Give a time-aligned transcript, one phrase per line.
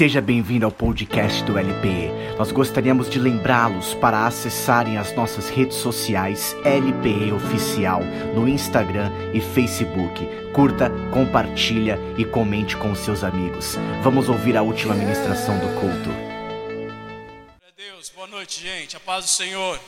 [0.00, 2.34] Seja bem-vindo ao podcast do LPE.
[2.38, 8.00] Nós gostaríamos de lembrá-los para acessarem as nossas redes sociais LPE Oficial
[8.34, 10.26] no Instagram e Facebook.
[10.54, 13.76] Curta, compartilha e comente com seus amigos.
[14.02, 16.08] Vamos ouvir a última ministração do culto.
[16.08, 18.96] Glória a Deus, boa noite, gente.
[18.96, 19.78] A paz do Senhor.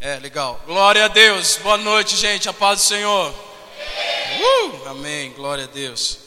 [0.00, 0.58] É, legal.
[0.64, 2.48] Glória a Deus, boa noite, gente.
[2.48, 3.30] A paz do Senhor.
[3.30, 6.21] Uh, amém, glória a Deus.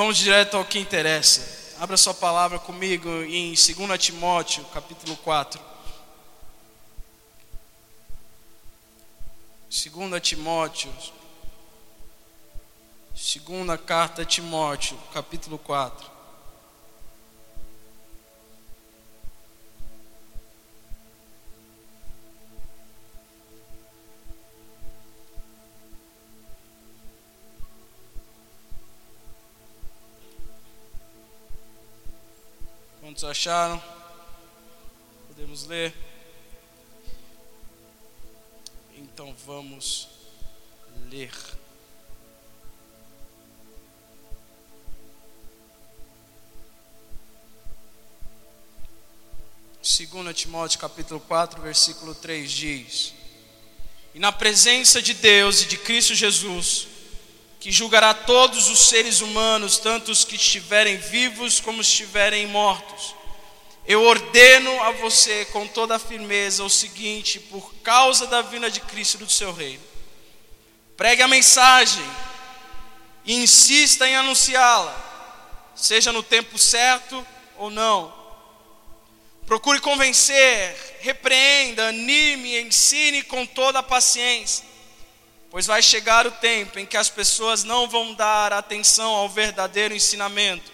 [0.00, 1.74] Vamos direto ao que interessa.
[1.78, 5.60] Abra sua palavra comigo em 2 Timóteo, capítulo 4.
[9.68, 10.90] 2 Timóteo,
[13.14, 16.10] segunda carta a Timóteo, capítulo 4.
[33.10, 33.82] Quantos acharam?
[35.26, 35.92] Podemos ler?
[38.96, 40.08] Então vamos
[41.10, 41.32] ler.
[49.82, 53.12] Segunda Timóteo capítulo 4, versículo 3 diz:
[54.14, 56.86] E na presença de Deus e de Cristo Jesus,
[57.60, 62.46] que julgará todos os seres humanos, tanto os que estiverem vivos como os que estiverem
[62.46, 63.14] mortos.
[63.86, 68.80] Eu ordeno a você com toda a firmeza o seguinte, por causa da vinda de
[68.80, 69.82] Cristo do seu reino.
[70.96, 72.04] Pregue a mensagem
[73.26, 77.26] e insista em anunciá-la, seja no tempo certo
[77.58, 78.18] ou não.
[79.44, 84.69] Procure convencer, repreenda, anime, ensine com toda a paciência
[85.50, 89.92] Pois vai chegar o tempo em que as pessoas não vão dar atenção ao verdadeiro
[89.92, 90.70] ensinamento,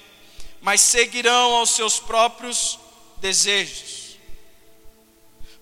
[0.60, 2.78] mas seguirão aos seus próprios
[3.16, 4.19] desejos.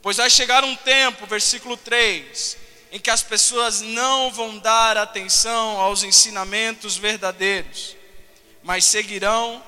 [0.03, 2.57] Pois vai chegar um tempo, versículo 3,
[2.91, 7.97] em que as pessoas não vão dar atenção aos ensinamentos verdadeiros,
[8.65, 9.63] mas seguirão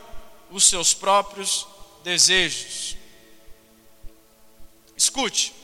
[0.51, 1.67] os seus próprios
[2.03, 2.97] desejos.
[4.97, 5.55] Escute,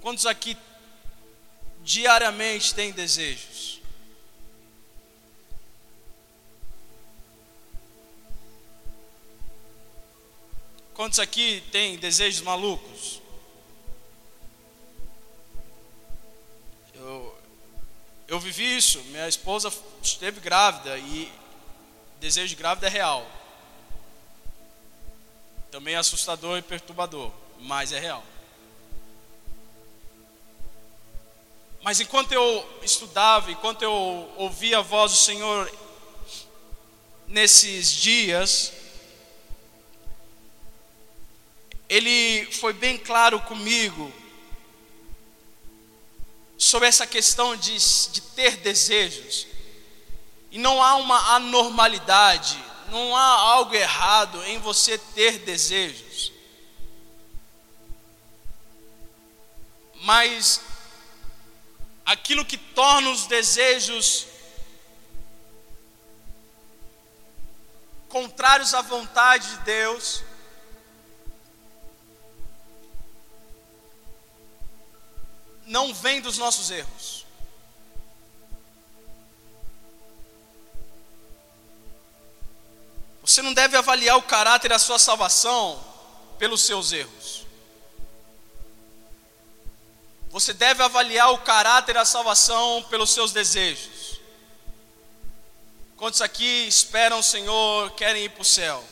[0.00, 0.56] quantos aqui
[1.82, 3.80] diariamente tem desejos.
[10.94, 13.20] Quantos aqui tem desejos malucos?
[16.94, 17.38] Eu,
[18.28, 19.00] eu vivi isso.
[19.04, 19.72] Minha esposa
[20.02, 21.32] esteve grávida e
[22.20, 23.26] desejo de grávida é real.
[25.70, 28.22] Também é assustador e perturbador, mas é real.
[31.82, 33.92] Mas enquanto eu estudava, enquanto eu
[34.36, 35.70] ouvia a voz do Senhor
[37.26, 38.72] nesses dias,
[41.88, 44.12] Ele foi bem claro comigo
[46.56, 47.76] sobre essa questão de,
[48.12, 49.48] de ter desejos.
[50.52, 56.30] E não há uma anormalidade, não há algo errado em você ter desejos.
[60.02, 60.60] Mas
[62.04, 64.26] aquilo que torna os desejos
[68.08, 70.22] contrários à vontade de Deus,
[75.64, 77.24] não vem dos nossos erros.
[83.22, 85.82] Você não deve avaliar o caráter da sua salvação
[86.38, 87.41] pelos seus erros.
[90.32, 94.18] Você deve avaliar o caráter da salvação pelos seus desejos.
[95.94, 98.82] Quantos aqui esperam o Senhor, querem ir para o céu?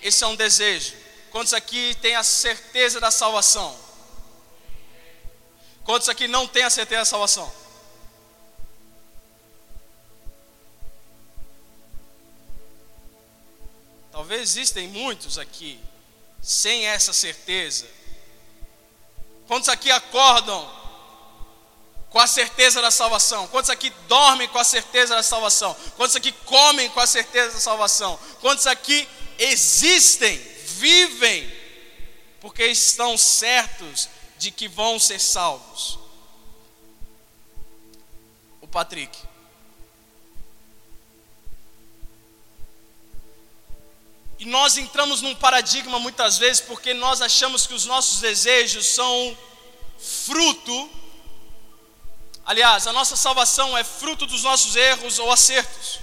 [0.00, 0.94] Esse é um desejo.
[1.32, 3.76] Quantos aqui têm a certeza da salvação?
[5.82, 7.52] Quantos aqui não têm a certeza da salvação?
[14.12, 15.80] Talvez existem muitos aqui
[16.40, 17.99] sem essa certeza
[19.50, 20.70] Quantos aqui acordam
[22.08, 23.48] com a certeza da salvação?
[23.48, 25.74] Quantos aqui dormem com a certeza da salvação?
[25.96, 28.16] Quantos aqui comem com a certeza da salvação?
[28.40, 31.52] Quantos aqui existem, vivem,
[32.40, 34.08] porque estão certos
[34.38, 35.98] de que vão ser salvos?
[38.60, 39.18] O Patrick.
[44.40, 49.36] E nós entramos num paradigma muitas vezes porque nós achamos que os nossos desejos são
[49.98, 50.90] fruto.
[52.46, 56.00] Aliás, a nossa salvação é fruto dos nossos erros ou acertos,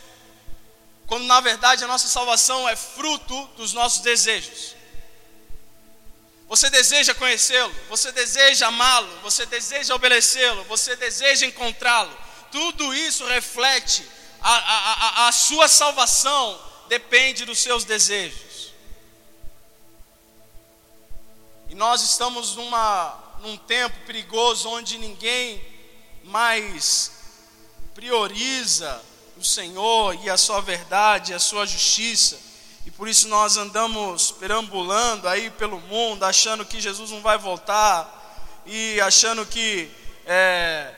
[1.07, 4.75] quando na verdade a nossa salvação é fruto dos nossos desejos.
[6.47, 12.15] Você deseja conhecê-lo, você deseja amá-lo, você deseja obedecê-lo, você deseja encontrá-lo.
[12.51, 14.07] Tudo isso reflete
[14.39, 14.93] a, a,
[15.23, 18.73] a, a sua salvação, depende dos seus desejos.
[21.69, 25.61] E nós estamos numa, num tempo perigoso onde ninguém
[26.23, 27.11] mais
[27.93, 29.01] prioriza
[29.37, 32.39] o Senhor e a sua verdade, a sua justiça.
[32.85, 38.17] E por isso nós andamos perambulando aí pelo mundo, achando que Jesus não vai voltar,
[38.65, 39.89] e achando que
[40.25, 40.93] é,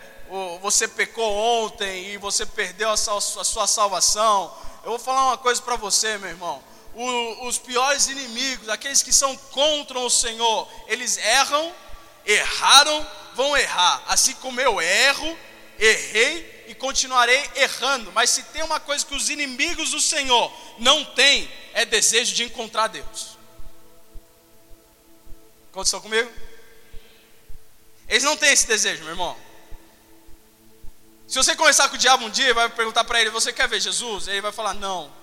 [0.61, 4.51] você pecou ontem e você perdeu a, sua salvação.
[4.83, 6.63] Eu vou falar uma coisa para você, meu irmão.
[6.95, 11.73] O, os piores inimigos, aqueles que são contra o Senhor, eles erram,
[12.25, 14.03] erraram, vão errar.
[14.07, 15.37] Assim como eu erro,
[15.77, 18.11] errei e continuarei errando.
[18.11, 22.43] Mas se tem uma coisa que os inimigos do Senhor não têm, é desejo de
[22.43, 23.37] encontrar Deus.
[25.71, 26.31] Aconteceu comigo?
[28.07, 29.48] Eles não têm esse desejo, meu irmão.
[31.29, 33.79] Se você conversar com o diabo um dia, vai perguntar para ele: Você quer ver
[33.79, 34.27] Jesus?
[34.27, 35.13] Ele vai falar: Não.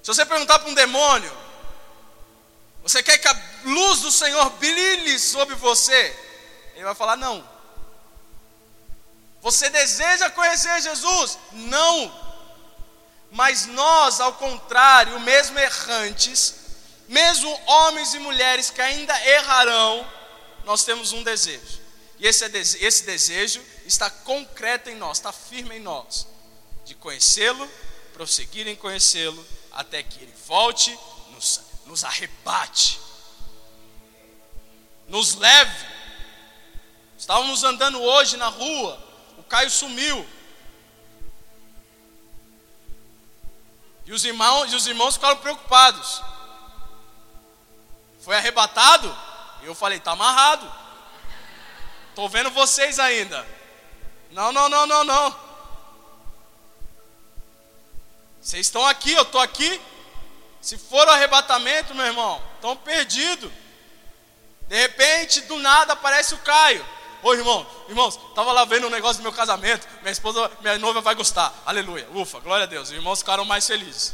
[0.00, 1.36] Se você perguntar para um demônio:
[2.84, 6.16] Você quer que a luz do Senhor brilhe sobre você?
[6.76, 7.44] Ele vai falar: Não.
[9.42, 11.40] Você deseja conhecer Jesus?
[11.50, 12.28] Não.
[13.32, 16.54] Mas nós, ao contrário, mesmo errantes,
[17.08, 20.06] mesmo homens e mulheres que ainda errarão,
[20.64, 21.77] nós temos um desejo.
[22.18, 26.26] E esse, é esse desejo está concreto em nós, está firme em nós,
[26.84, 27.68] de conhecê-lo,
[28.12, 30.98] prosseguir em conhecê-lo, até que ele volte,
[31.30, 33.00] nos, nos arrebate,
[35.06, 35.86] nos leve.
[37.16, 39.02] Estávamos andando hoje na rua,
[39.38, 40.26] o Caio sumiu.
[44.04, 46.22] E os irmãos, e os irmãos ficaram preocupados.
[48.20, 49.14] Foi arrebatado?
[49.62, 50.87] Eu falei, está amarrado.
[52.18, 53.46] Estou vendo vocês ainda.
[54.32, 55.36] Não, não, não, não, não.
[58.40, 59.80] Vocês estão aqui, eu estou aqui.
[60.60, 63.52] Se for o arrebatamento, meu irmão, estão perdidos.
[64.66, 66.84] De repente, do nada aparece o Caio.
[67.22, 69.86] Ô irmão, irmãos, estava lá vendo um negócio do meu casamento.
[70.02, 71.54] Minha esposa, minha noiva vai gostar.
[71.64, 72.08] Aleluia.
[72.12, 72.88] Ufa, glória a Deus.
[72.88, 74.12] Os irmãos ficaram mais felizes.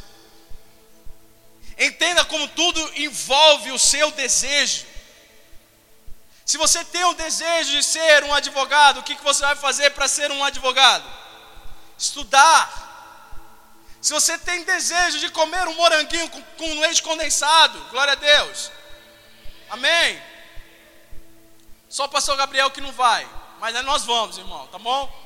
[1.78, 4.92] Entenda como tudo envolve o seu desejo.
[6.44, 9.90] Se você tem o desejo de ser um advogado, o que, que você vai fazer
[9.90, 11.04] para ser um advogado?
[11.96, 12.82] Estudar.
[14.00, 18.70] Se você tem desejo de comer um moranguinho com, com leite condensado, glória a Deus.
[19.70, 20.22] Amém?
[21.88, 23.26] Só o pastor Gabriel que não vai,
[23.58, 25.24] mas nós vamos, irmão, tá bom?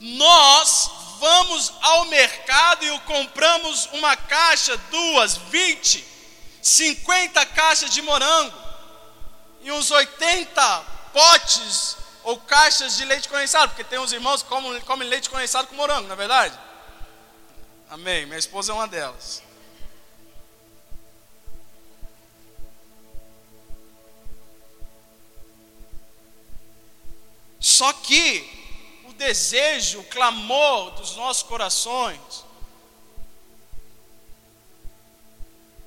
[0.00, 6.04] Nós vamos ao mercado e compramos uma caixa, duas, vinte,
[6.60, 8.71] cinquenta caixas de morango
[9.62, 14.80] e uns 80 potes ou caixas de leite condensado, porque tem uns irmãos que comem,
[14.82, 16.58] comem leite condensado com morango, não é verdade?
[17.90, 18.26] Amém.
[18.26, 19.42] Minha esposa é uma delas.
[27.60, 32.44] Só que o desejo, o clamor dos nossos corações,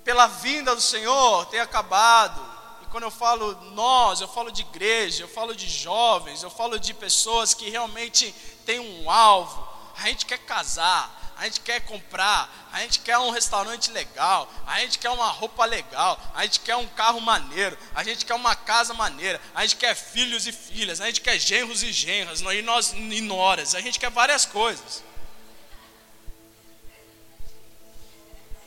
[0.03, 2.54] pela vinda do Senhor, tem acabado
[2.95, 6.93] quando eu falo nós, eu falo de igreja, eu falo de jovens, eu falo de
[6.93, 8.33] pessoas que realmente
[8.65, 9.67] têm um alvo.
[9.97, 14.79] A gente quer casar, a gente quer comprar, a gente quer um restaurante legal, a
[14.79, 18.55] gente quer uma roupa legal, a gente quer um carro maneiro, a gente quer uma
[18.55, 22.61] casa maneira, a gente quer filhos e filhas, a gente quer genros e genras, e
[22.61, 25.03] nós e noras, a gente quer várias coisas.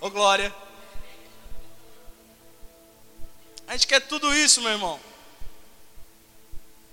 [0.03, 0.68] Ô glória.
[3.69, 4.99] A gente quer tudo isso, meu irmão.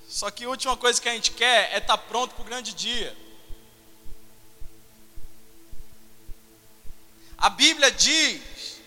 [0.09, 2.45] Só que a última coisa que a gente quer é estar tá pronto para o
[2.45, 3.15] grande dia.
[7.37, 8.81] A Bíblia diz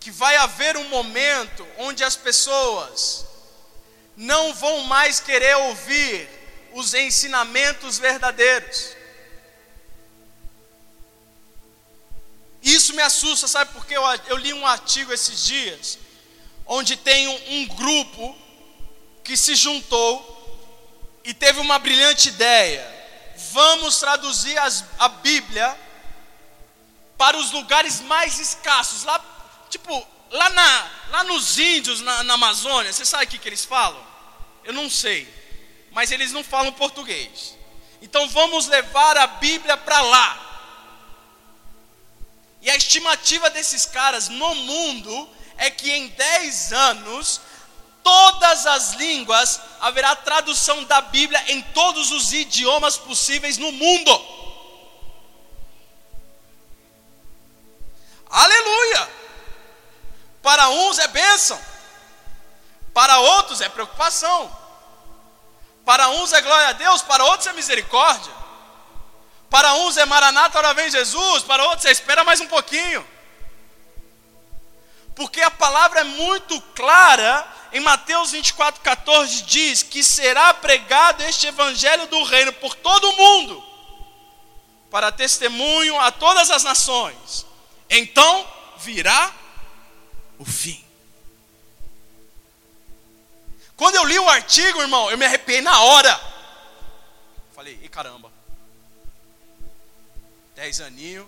[0.00, 3.24] que vai haver um momento onde as pessoas
[4.16, 6.28] não vão mais querer ouvir
[6.72, 8.96] os ensinamentos verdadeiros.
[12.62, 15.98] Isso me assusta, sabe porque eu, eu li um artigo esses dias,
[16.66, 18.36] onde tem um, um grupo
[19.24, 20.38] que se juntou
[21.24, 22.98] e teve uma brilhante ideia.
[23.52, 25.78] Vamos traduzir as, a Bíblia
[27.16, 29.22] para os lugares mais escassos, lá,
[29.68, 33.64] tipo, lá, na, lá nos índios, na, na Amazônia, você sabe o que, que eles
[33.64, 34.02] falam?
[34.64, 35.28] Eu não sei,
[35.90, 37.56] mas eles não falam português.
[38.02, 40.49] Então vamos levar a Bíblia para lá.
[42.60, 47.40] E a estimativa desses caras no mundo é que em 10 anos,
[48.02, 54.10] todas as línguas, haverá tradução da Bíblia em todos os idiomas possíveis no mundo.
[58.30, 59.10] Aleluia!
[60.42, 61.60] Para uns é bênção,
[62.94, 64.50] para outros é preocupação,
[65.84, 68.32] para uns é glória a Deus, para outros é misericórdia,
[69.50, 73.06] para uns é maranata, ora vem Jesus, para outros é espera mais um pouquinho,
[75.14, 81.48] porque a palavra é muito clara em Mateus 24, 14 diz que será pregado este
[81.48, 83.64] evangelho do reino por todo o mundo,
[84.90, 87.46] para testemunho a todas as nações.
[87.88, 88.46] Então
[88.78, 89.32] virá
[90.38, 90.84] o fim.
[93.76, 96.20] Quando eu li o artigo, irmão, eu me arrepiei na hora.
[97.54, 98.29] Falei, e caramba.
[100.60, 101.26] Dez aninhos.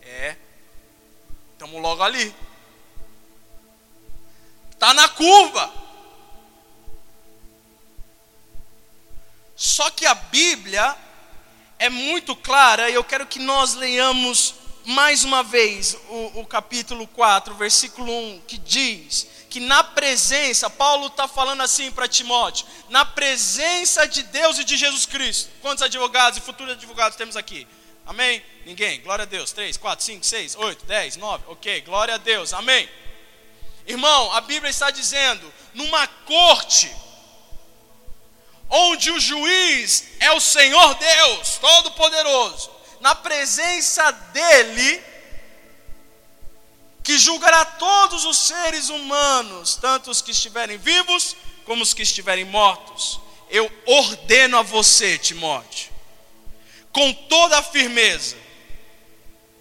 [0.00, 0.34] É.
[1.52, 2.34] Estamos logo ali.
[4.70, 5.70] Está na curva.
[9.54, 10.96] Só que a Bíblia
[11.78, 14.54] é muito clara e eu quero que nós leiamos
[14.86, 21.06] mais uma vez o, o capítulo 4, versículo 1, que diz que na presença, Paulo
[21.06, 25.50] está falando assim para Timóteo, na presença de Deus e de Jesus Cristo.
[25.62, 27.66] Quantos advogados e futuros advogados temos aqui?
[28.06, 28.42] Amém?
[28.64, 29.00] Ninguém?
[29.00, 29.52] Glória a Deus.
[29.52, 31.44] 3, 4, 5, 6, 8, 10, 9.
[31.48, 32.52] Ok, glória a Deus.
[32.52, 32.88] Amém.
[33.86, 36.94] Irmão, a Bíblia está dizendo: numa corte,
[38.68, 45.04] onde o juiz é o Senhor Deus, Todo-Poderoso, na presença dEle,
[47.08, 51.34] que julgará todos os seres humanos, tanto os que estiverem vivos
[51.64, 53.18] como os que estiverem mortos.
[53.48, 55.90] Eu ordeno a você, Timóteo,
[56.92, 58.36] com toda a firmeza,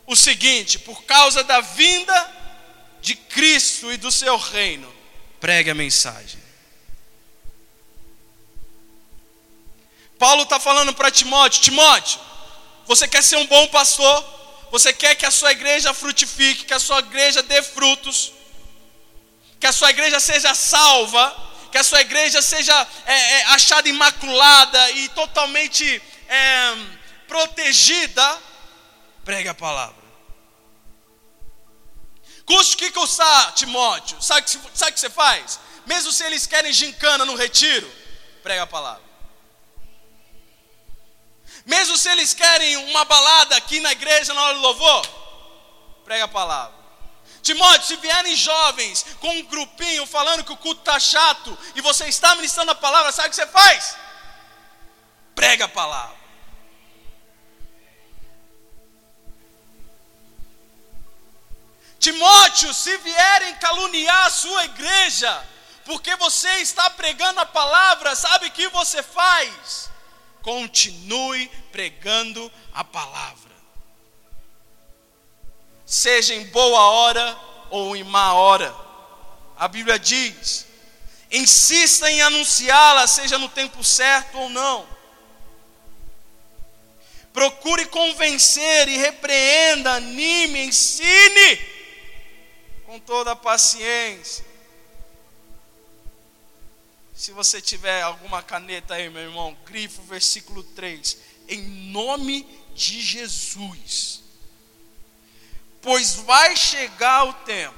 [0.05, 2.35] o seguinte: por causa da vinda
[2.99, 4.93] de Cristo e do seu reino,
[5.39, 6.43] pregue a mensagem.
[10.19, 12.19] Paulo está falando para Timóteo: Timóteo,
[12.85, 14.36] você quer ser um bom pastor?
[14.71, 18.33] Você quer que a sua igreja frutifique, que a sua igreja dê frutos,
[19.59, 21.35] que a sua igreja seja salva,
[21.71, 26.75] que a sua igreja seja é, é, achada imaculada e totalmente é,
[27.27, 28.41] protegida?
[29.23, 30.07] Pregue a palavra.
[32.45, 34.21] Custe o que custar, Timóteo.
[34.21, 35.59] Sabe o que, você faz?
[35.85, 37.89] Mesmo se eles querem gincana no retiro,
[38.41, 39.06] prega a palavra.
[41.67, 45.05] Mesmo se eles querem uma balada aqui na igreja na hora do louvor,
[46.05, 46.73] prega a palavra.
[47.41, 52.05] Timóteo, se vierem jovens com um grupinho falando que o culto está chato e você
[52.07, 53.97] está ministrando a palavra, sabe o que você faz?
[55.35, 56.15] Prega a palavra.
[61.99, 65.45] Timóteo, se vierem caluniar a sua igreja,
[65.83, 69.89] porque você está pregando a palavra, sabe o que você faz?
[70.47, 73.51] Continue pregando a palavra.
[75.85, 77.37] Seja em boa hora
[77.69, 78.73] ou em má hora.
[79.57, 80.65] A Bíblia diz:
[81.29, 84.87] insista em anunciá-la, seja no tempo certo ou não.
[87.33, 91.59] Procure convencer e repreenda, anime, ensine
[92.85, 94.46] com toda a paciência.
[97.17, 101.17] Se você tiver alguma caneta aí, meu irmão, grifo versículo 3.
[101.49, 104.21] Em nome de Jesus.
[105.81, 107.73] Pois vai chegar o tempo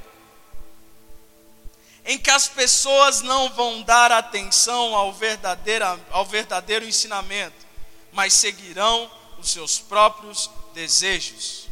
[2.03, 7.65] em que as pessoas não vão dar atenção ao verdadeiro, ao verdadeiro ensinamento,
[8.12, 11.69] mas seguirão os seus próprios desejos.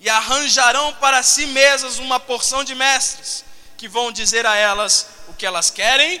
[0.00, 3.44] E arranjarão para si mesmas uma porção de mestres
[3.76, 6.18] que vão dizer a elas o que elas querem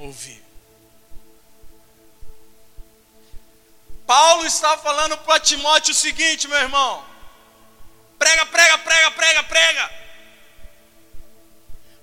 [0.00, 0.42] ouvir.
[4.06, 7.04] Paulo está falando para Timóteo o seguinte, meu irmão:
[8.18, 10.00] prega, prega, prega, prega, prega.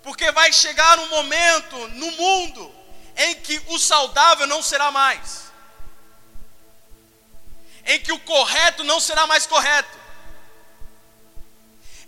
[0.01, 2.73] Porque vai chegar um momento no mundo
[3.17, 5.51] em que o saudável não será mais,
[7.85, 9.97] em que o correto não será mais correto,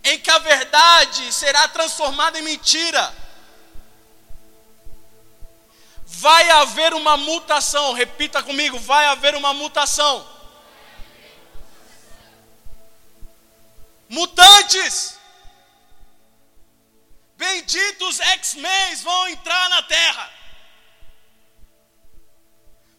[0.03, 3.18] em que a verdade será transformada em mentira
[6.09, 7.93] vai haver uma mutação.
[7.93, 10.27] Repita comigo: vai haver uma mutação.
[14.09, 15.17] Mutantes.
[17.37, 20.29] benditos X-Men vão entrar na terra.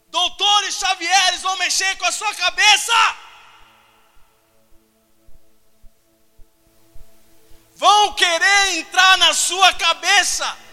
[0.09, 3.17] Doutores Xavieres vão mexer com a sua cabeça.
[7.77, 10.70] Vão querer entrar na sua cabeça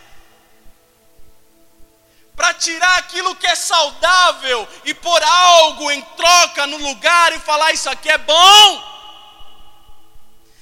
[2.38, 7.74] para tirar aquilo que é saudável e pôr algo em troca no lugar e falar
[7.74, 8.84] isso aqui é bom.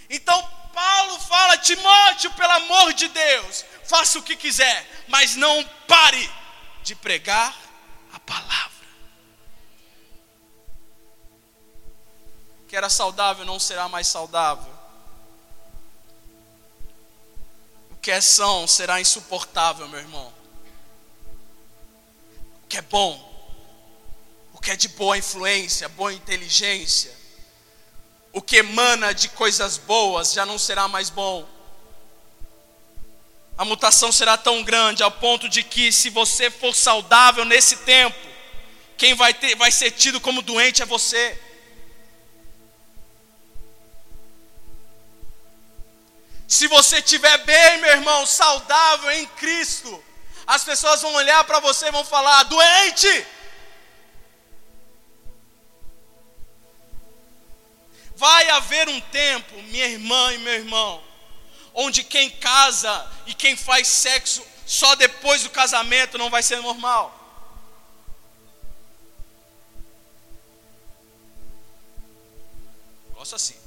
[0.10, 0.42] Então
[0.74, 6.32] Paulo fala, Timóteo, pelo amor de Deus, faça o que quiser, mas não pare
[6.82, 7.54] de pregar
[8.14, 8.88] a palavra.
[12.62, 14.74] O que era saudável não será mais saudável.
[17.92, 20.35] O que é são será insuportável, meu irmão
[22.66, 23.32] o que é bom,
[24.52, 27.14] o que é de boa influência, boa inteligência,
[28.34, 31.48] o que emana de coisas boas já não será mais bom.
[33.56, 38.18] A mutação será tão grande ao ponto de que, se você for saudável nesse tempo,
[38.98, 41.40] quem vai, ter, vai ser tido como doente é você.
[46.48, 50.04] Se você estiver bem, meu irmão, saudável em Cristo,
[50.48, 53.28] as pessoas vão olhar para você e vão falar: doente.
[58.16, 61.04] Vai haver um tempo, minha irmã e meu irmão,
[61.74, 67.14] onde quem casa e quem faz sexo só depois do casamento não vai ser normal.
[73.14, 73.65] Gosto assim.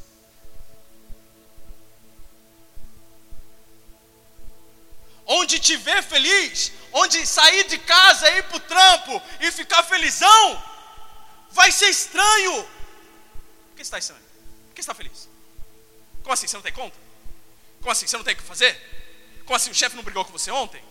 [5.29, 10.65] Onde te ver feliz, onde sair de casa, ir para o trampo e ficar felizão,
[11.51, 12.65] vai ser estranho.
[13.69, 14.25] Por que está estranho?
[14.69, 15.29] Por que está feliz?
[16.23, 16.49] Como assim?
[16.49, 16.97] Você não tem conta?
[17.81, 18.07] Como assim?
[18.07, 18.75] Você não tem o que fazer?
[19.45, 19.71] Como assim?
[19.71, 20.83] O chefe não brigou com você ontem?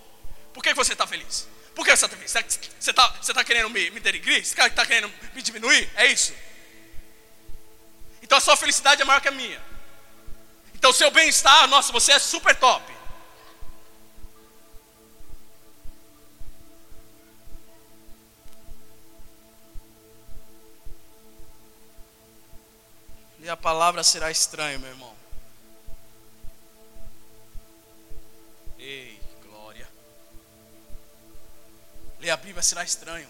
[0.53, 1.47] Por que você está feliz?
[1.75, 2.31] Por que você está feliz?
[2.79, 4.45] Você está, você está querendo me, me denigrir?
[4.45, 5.89] Você está querendo me diminuir?
[5.95, 6.33] É isso?
[8.21, 9.61] Então a sua felicidade é maior que a minha.
[10.75, 12.96] Então o seu bem-estar, nossa, você é super top.
[23.47, 25.15] E a palavra será estranha, meu irmão.
[28.77, 29.87] Ei, glória.
[32.19, 33.29] Ler a Bíblia será estranho.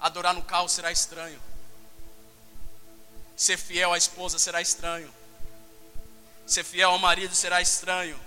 [0.00, 1.40] Adorar no carro será estranho.
[3.36, 5.14] Ser fiel à esposa será estranho.
[6.44, 8.18] Ser fiel ao marido será estranho.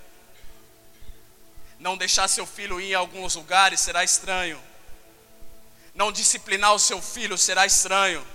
[1.78, 4.62] Não deixar seu filho ir em alguns lugares será estranho.
[5.94, 8.26] Não disciplinar o seu filho será estranho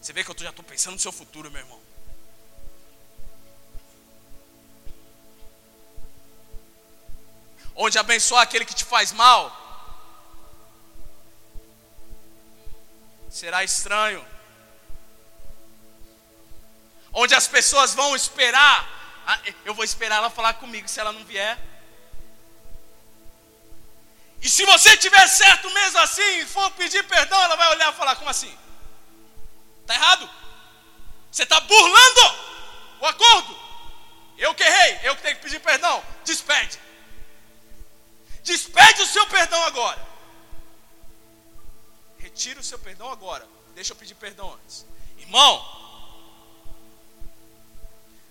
[0.00, 1.80] você vê que eu já estou pensando no seu futuro, meu irmão.
[7.74, 9.54] Onde abençoar aquele que te faz mal,
[13.30, 14.26] será estranho.
[17.12, 21.24] Onde as pessoas vão esperar, ah, eu vou esperar ela falar comigo, se ela não
[21.24, 21.58] vier.
[24.40, 28.16] E se você tiver certo mesmo assim, for pedir perdão, ela vai olhar e falar:
[28.16, 28.56] como assim?
[29.90, 30.30] Está errado.
[31.32, 32.20] Você está burlando
[33.00, 33.58] o acordo.
[34.38, 36.02] Eu que errei, eu que tenho que pedir perdão.
[36.24, 36.78] Despede.
[38.44, 40.06] Despede o seu perdão agora.
[42.18, 43.46] Retira o seu perdão agora.
[43.74, 44.86] Deixa eu pedir perdão antes.
[45.18, 45.60] Irmão,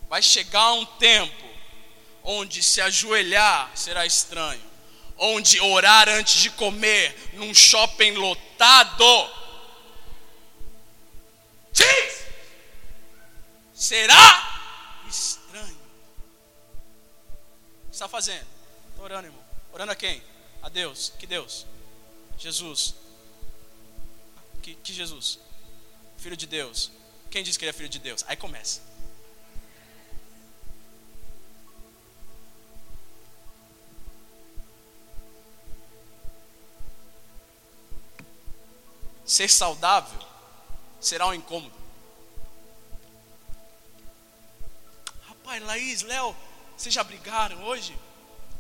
[0.08, 1.50] vai chegar um tempo
[2.24, 4.64] onde se ajoelhar será estranho,
[5.18, 9.39] onde orar antes de comer num shopping lotado
[11.72, 12.26] diz:
[13.74, 15.80] será estranho.
[17.86, 18.48] O que está fazendo?
[18.90, 19.44] Estou orando, irmão.
[19.72, 20.22] Orando a quem?
[20.62, 21.14] A Deus.
[21.18, 21.66] Que Deus?
[22.38, 22.94] Jesus.
[24.62, 25.40] Que, que Jesus?
[26.18, 26.92] Filho de Deus.
[27.32, 28.24] Quem diz que ele é filho de Deus?
[28.28, 28.82] Aí começa.
[39.26, 40.29] Ser saudável
[41.00, 41.76] será um incômodo.
[45.28, 46.36] Rapaz, Laís, Léo,
[46.78, 47.98] vocês já brigaram hoje?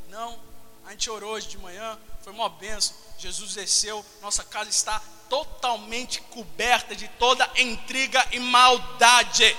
[0.10, 0.40] Não,
[0.86, 2.96] a gente orou hoje de manhã, foi uma benção.
[3.18, 9.56] Jesus desceu, nossa casa está totalmente coberta de toda intriga e maldade.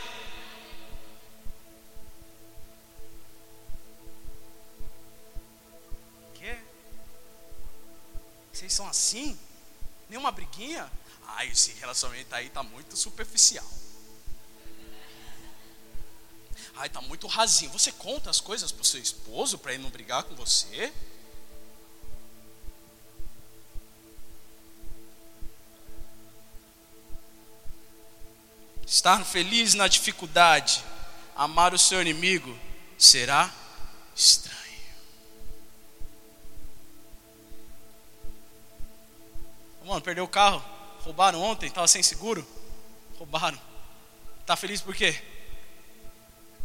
[8.60, 9.38] Vocês são assim?
[10.06, 10.90] Nenhuma briguinha?
[11.36, 13.66] Ah, esse relacionamento aí está muito superficial.
[16.76, 17.70] Ai, tá muito rasinho.
[17.72, 20.92] Você conta as coisas pro seu esposo para ele não brigar com você?
[28.86, 30.84] Estar feliz na dificuldade,
[31.36, 32.58] amar o seu inimigo,
[32.98, 33.54] será
[34.16, 34.58] estranho.
[39.84, 42.46] Mano, perdeu o carro, roubaram ontem, estava sem seguro,
[43.18, 43.60] roubaram.
[44.46, 45.20] Tá feliz por quê?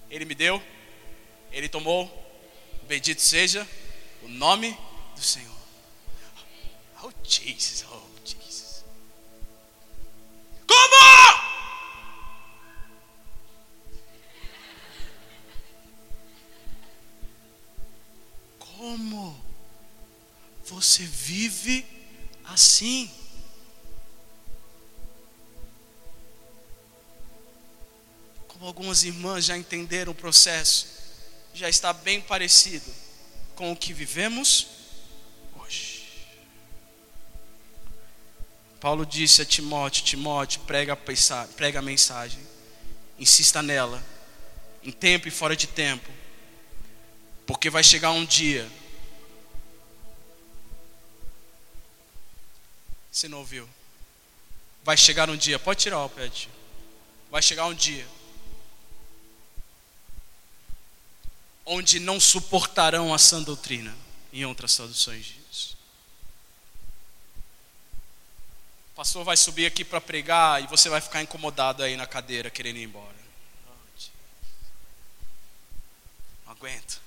[0.09, 0.61] Ele me deu,
[1.51, 2.09] Ele tomou,
[2.83, 3.67] bendito seja
[4.23, 4.77] o nome
[5.15, 5.55] do Senhor.
[7.03, 8.85] Oh Jesus, oh Jesus.
[10.67, 11.45] Como?
[18.59, 19.45] Como
[20.63, 21.85] você vive
[22.43, 23.11] assim?
[28.67, 30.87] Algumas irmãs já entenderam o processo,
[31.53, 32.91] já está bem parecido
[33.55, 34.67] com o que vivemos
[35.55, 36.05] hoje.
[38.79, 42.41] Paulo disse a Timóteo: Timóteo, prega a mensagem,
[43.19, 44.03] insista nela,
[44.83, 46.09] em tempo e fora de tempo,
[47.45, 48.69] porque vai chegar um dia.
[53.11, 53.69] Você não ouviu?
[54.83, 56.49] Vai chegar um dia, pode tirar o pet.
[57.31, 58.05] Vai chegar um dia
[61.65, 63.95] onde não suportarão a sã doutrina,
[64.31, 65.75] em outras traduções diz.
[68.91, 72.49] O pastor vai subir aqui para pregar e você vai ficar incomodado aí na cadeira
[72.49, 73.15] querendo ir embora.
[76.45, 77.01] Não aguento,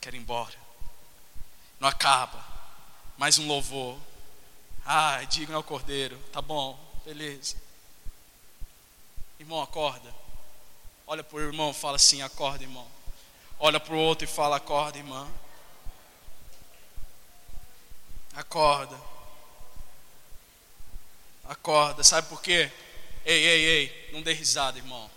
[0.00, 0.54] quero ir embora.
[1.78, 2.44] Não acaba.
[3.16, 3.98] Mais um louvor.
[4.84, 6.18] Ah, digno ao cordeiro.
[6.30, 7.56] Tá bom, beleza.
[9.38, 10.14] Irmão, acorda.
[11.06, 12.86] Olha para o irmão, fala assim: acorda, irmão
[13.58, 15.28] olha para o outro e fala: acorda, irmã.
[18.34, 18.98] Acorda.
[21.44, 22.02] Acorda.
[22.02, 22.70] Sabe por quê?
[23.24, 24.10] Ei, ei, ei.
[24.12, 25.10] Não dê risada, irmão.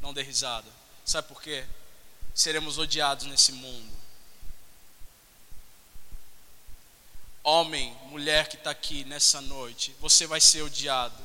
[0.00, 0.68] Não dê risada.
[1.04, 1.64] Sabe por quê?
[2.34, 3.94] Seremos odiados nesse mundo.
[7.42, 11.23] Homem, mulher que está aqui nessa noite, você vai ser odiado.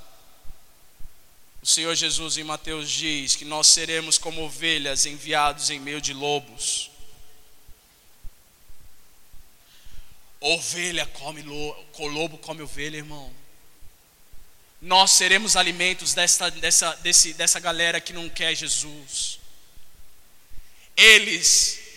[1.61, 6.13] O Senhor Jesus em Mateus diz que nós seremos como ovelhas enviados em meio de
[6.13, 6.89] lobos.
[10.39, 13.33] Ovelha come lobo, lobo come ovelha, irmão.
[14.81, 19.39] Nós seremos alimentos dessa, dessa, desse, dessa galera que não quer Jesus.
[20.95, 21.88] Eles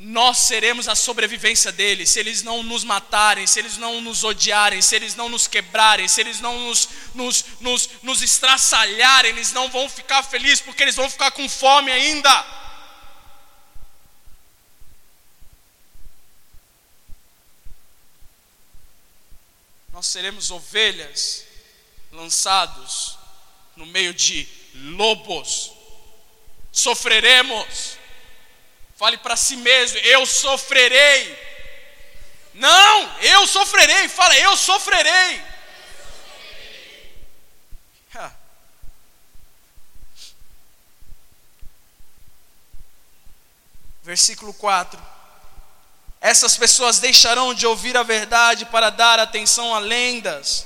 [0.00, 4.80] nós seremos a sobrevivência deles, se eles não nos matarem, se eles não nos odiarem,
[4.80, 9.68] se eles não nos quebrarem, se eles não nos, nos, nos, nos estraçalharem, eles não
[9.68, 12.46] vão ficar felizes, porque eles vão ficar com fome ainda.
[19.92, 21.44] Nós seremos ovelhas
[22.12, 23.18] lançados
[23.74, 25.72] no meio de lobos,
[26.70, 27.97] sofreremos
[28.98, 31.48] Fale para si mesmo: eu sofrerei.
[32.52, 34.08] Não, eu sofrerei.
[34.08, 35.40] Fala, eu sofrerei.
[44.08, 44.98] Versículo 4.
[46.18, 50.64] Essas pessoas deixarão de ouvir a verdade para dar atenção a lendas.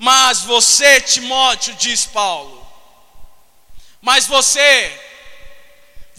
[0.00, 2.66] Mas você, Timóteo, diz Paulo,
[4.00, 5.11] mas você,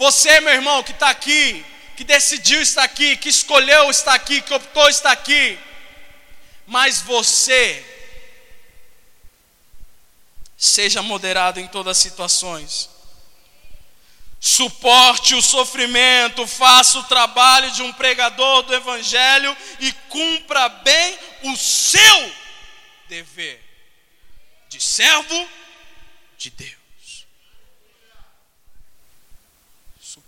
[0.04, 4.54] você, meu irmão, que está aqui, que decidiu estar aqui, que escolheu estar aqui, que
[4.54, 5.58] optou estar aqui,
[6.68, 7.82] mas você,
[10.58, 12.90] seja moderado em todas as situações.
[14.42, 21.56] Suporte o sofrimento, faça o trabalho de um pregador do Evangelho e cumpra bem o
[21.56, 22.36] seu
[23.08, 23.64] dever
[24.68, 25.50] de servo
[26.38, 26.83] de Deus.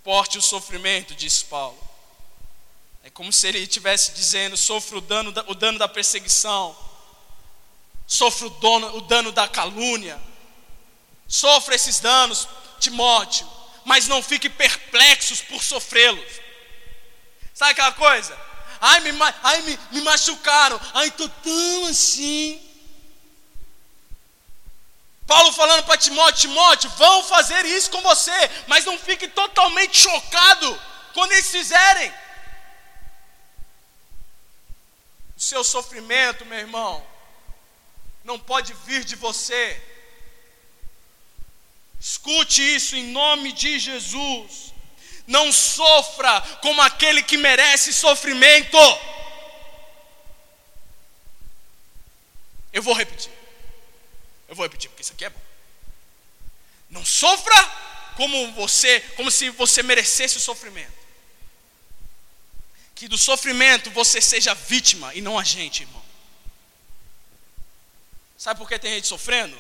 [0.06, 1.76] Suporte o sofrimento, diz Paulo.
[3.04, 6.78] É como se ele estivesse dizendo: sofra o dano, da, o dano da perseguição,
[8.06, 10.22] sofra o, dono, o dano da calúnia,
[11.28, 12.48] sofra esses danos,
[12.80, 13.50] Timóteo,
[13.84, 16.40] mas não fique perplexos por sofrê-los.
[17.52, 18.40] Sabe aquela coisa?
[18.80, 19.10] Ai, me,
[19.42, 22.62] ai, me, me machucaram, ai, estou tão assim.
[25.28, 28.32] Paulo falando para Timóteo: Timóteo, vão fazer isso com você,
[28.68, 30.82] mas não fique totalmente chocado
[31.14, 32.14] quando eles fizerem.
[35.36, 37.06] O seu sofrimento, meu irmão,
[38.24, 39.82] não pode vir de você.
[42.00, 44.74] Escute isso em nome de Jesus.
[45.26, 48.78] Não sofra como aquele que merece sofrimento.
[52.72, 53.35] Eu vou repetir.
[54.56, 55.42] Eu vou repetir porque isso aqui é bom.
[56.90, 57.62] Não sofra
[58.16, 60.94] como você, como se você merecesse o sofrimento.
[62.96, 66.02] Que do sofrimento você seja vítima e não agente, irmão.
[68.38, 69.60] Sabe por que tem gente sofrendo?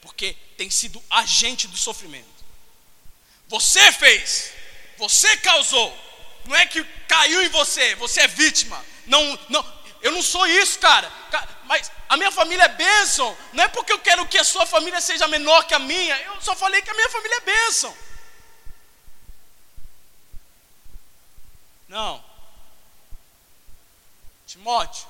[0.00, 2.44] Porque tem sido agente do sofrimento.
[3.48, 4.52] Você fez,
[4.96, 5.92] você causou.
[6.44, 8.86] Não é que caiu em você, você é vítima.
[9.06, 11.12] Não, não, eu não sou isso, cara.
[11.64, 13.36] Mas a minha família é bênção.
[13.52, 16.16] Não é porque eu quero que a sua família seja menor que a minha.
[16.22, 17.96] Eu só falei que a minha família é bênção.
[21.88, 22.24] Não.
[24.46, 25.06] Timóteo,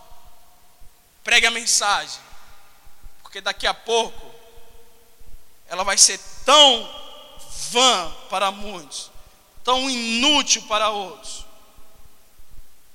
[1.22, 2.20] pregue a mensagem.
[3.22, 4.34] Porque daqui a pouco
[5.68, 7.06] ela vai ser tão
[7.70, 9.10] vã para muitos,
[9.64, 11.44] tão inútil para outros,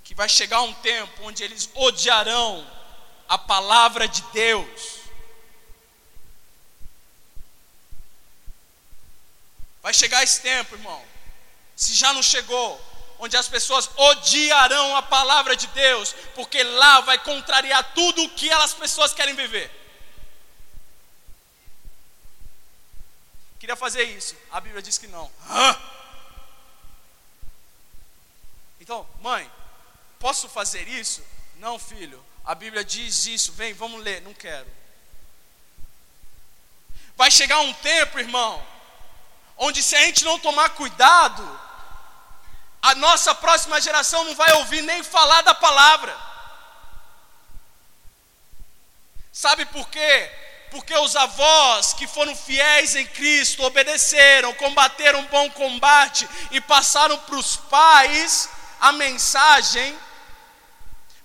[0.04, 2.81] que vai chegar um tempo onde eles odiarão
[3.32, 5.00] a palavra de Deus.
[9.82, 11.02] Vai chegar esse tempo, irmão.
[11.74, 12.70] Se já não chegou,
[13.20, 18.52] onde as pessoas odiarão a palavra de Deus, porque lá vai contrariar tudo o que
[18.52, 19.72] as pessoas querem viver.
[23.62, 25.32] Queria fazer isso, a Bíblia diz que não.
[25.50, 25.82] Hã?
[28.82, 29.50] Então, mãe,
[30.20, 31.26] posso fazer isso?
[31.56, 32.22] Não, filho.
[32.44, 33.52] A Bíblia diz isso.
[33.54, 34.22] Vem, vamos ler.
[34.22, 34.68] Não quero.
[37.16, 38.66] Vai chegar um tempo, irmão,
[39.58, 41.60] onde se a gente não tomar cuidado,
[42.82, 46.18] a nossa próxima geração não vai ouvir nem falar da palavra.
[49.32, 50.32] Sabe por quê?
[50.72, 57.18] Porque os avós que foram fiéis em Cristo, obedeceram, combateram um bom combate e passaram
[57.20, 58.50] para os pais
[58.80, 59.98] a mensagem,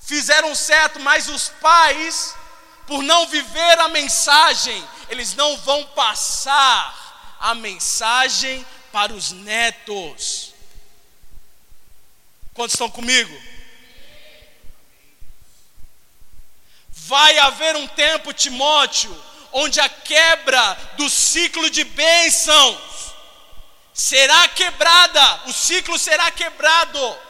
[0.07, 2.35] fizeram certo, mas os pais,
[2.87, 10.55] por não viver a mensagem, eles não vão passar a mensagem para os netos.
[12.55, 13.37] Quantos estão comigo?
[16.89, 19.15] Vai haver um tempo, Timóteo,
[19.53, 22.79] onde a quebra do ciclo de bênçãos
[23.93, 27.27] será quebrada, o ciclo será quebrado.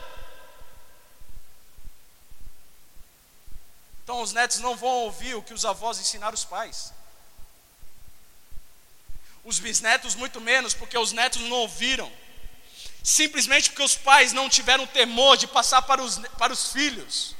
[4.07, 6.93] Então os netos não vão ouvir o que os avós ensinaram os pais.
[9.45, 12.09] Os bisnetos muito menos, porque os netos não ouviram
[13.03, 17.35] simplesmente porque os pais não tiveram temor de passar para os, para os filhos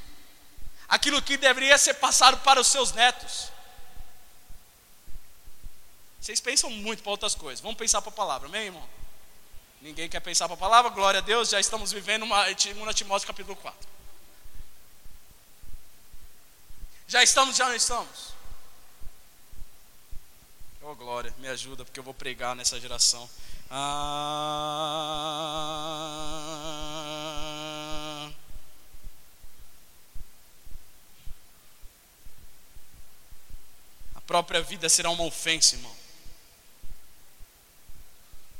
[0.89, 3.49] aquilo que deveria ser passado para os seus netos.
[6.19, 8.89] Vocês pensam muito para outras coisas, vamos pensar para a palavra, amém, irmão?
[9.81, 13.25] Ninguém quer pensar para a palavra, glória a Deus, já estamos vivendo uma 2 Timóteo
[13.25, 13.87] capítulo 4.
[17.07, 18.33] Já estamos, já não estamos?
[20.81, 23.29] Oh glória, me ajuda, porque eu vou pregar nessa geração.
[23.69, 24.29] Ah,
[34.15, 35.95] a própria vida será uma ofensa, irmão.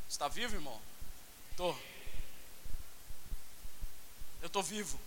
[0.09, 0.81] Está vivo, irmão?
[1.51, 1.77] Estou.
[4.41, 5.06] Eu estou vivo.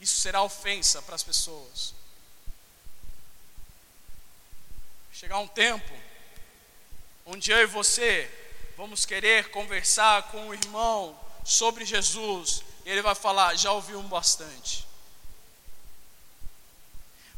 [0.00, 1.94] Isso será ofensa para as pessoas.
[5.12, 5.92] Chegar um tempo
[7.24, 8.30] onde eu e você
[8.76, 14.86] vamos querer conversar com o irmão sobre Jesus, e ele vai falar: já ouviu bastante.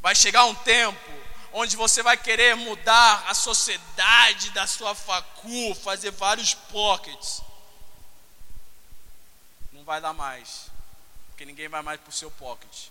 [0.01, 1.11] Vai chegar um tempo
[1.53, 7.43] onde você vai querer mudar a sociedade da sua facu, fazer vários pockets.
[9.73, 10.68] Não vai dar mais,
[11.39, 12.89] porque ninguém vai mais para o seu pocket.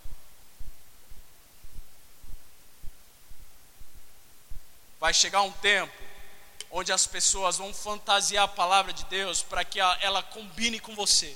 [5.02, 5.94] Vai chegar um tempo
[6.72, 11.36] onde as pessoas vão fantasiar a palavra de Deus para que ela combine com você.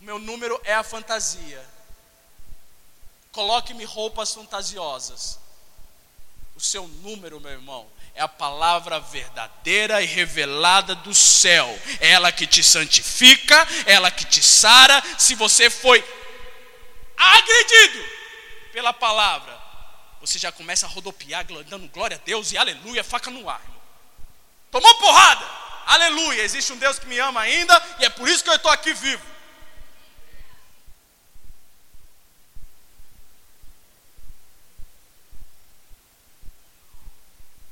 [0.00, 1.62] O meu número é a fantasia.
[3.30, 5.38] Coloque-me roupas fantasiosas.
[6.56, 11.66] O seu número, meu irmão, é a palavra verdadeira e revelada do céu.
[12.00, 15.02] É ela que te santifica, é ela que te sara.
[15.18, 16.04] Se você foi
[17.16, 18.04] agredido
[18.72, 19.58] pela palavra,
[20.20, 23.62] você já começa a rodopiar, dando glória a Deus e aleluia, faca no ar.
[24.70, 25.44] Tomou porrada.
[25.86, 26.42] Aleluia.
[26.42, 28.94] Existe um Deus que me ama ainda e é por isso que eu estou aqui
[28.94, 29.33] vivo.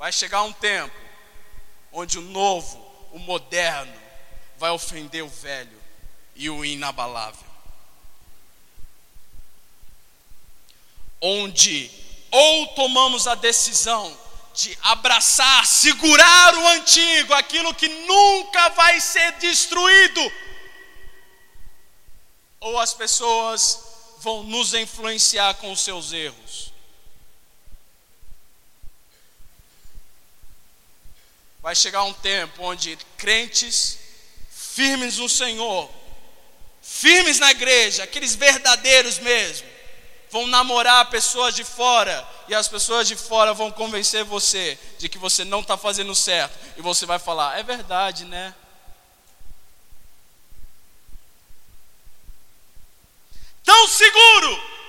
[0.03, 0.93] Vai chegar um tempo
[1.93, 2.77] onde o novo,
[3.13, 3.95] o moderno,
[4.57, 5.81] vai ofender o velho
[6.35, 7.47] e o inabalável.
[11.21, 11.89] Onde
[12.33, 14.19] ou tomamos a decisão
[14.53, 20.33] de abraçar, segurar o antigo, aquilo que nunca vai ser destruído,
[22.59, 23.85] ou as pessoas
[24.19, 26.72] vão nos influenciar com os seus erros.
[31.63, 33.97] Vai chegar um tempo onde crentes
[34.51, 35.89] firmes no Senhor,
[36.83, 39.69] firmes na igreja, aqueles verdadeiros mesmo,
[40.29, 45.19] vão namorar pessoas de fora e as pessoas de fora vão convencer você de que
[45.19, 48.53] você não está fazendo certo e você vai falar: é verdade, né?
[53.63, 54.82] Tão seguro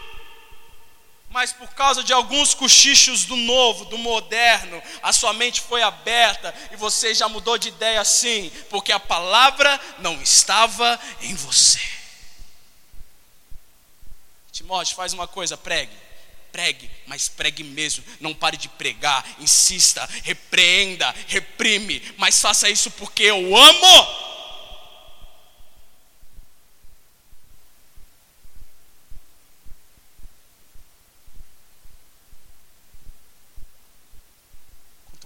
[1.33, 6.53] mas por causa de alguns cochichos do novo, do moderno, a sua mente foi aberta
[6.71, 11.81] e você já mudou de ideia assim, porque a palavra não estava em você.
[14.51, 16.03] Timóteo, faz uma coisa, pregue.
[16.51, 18.03] Pregue, mas pregue mesmo.
[18.19, 24.32] Não pare de pregar, insista, repreenda, reprime, mas faça isso porque eu amo.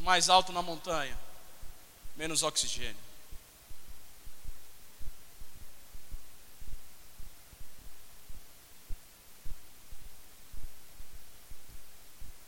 [0.07, 1.19] Mais alto na montanha,
[2.15, 2.95] menos oxigênio.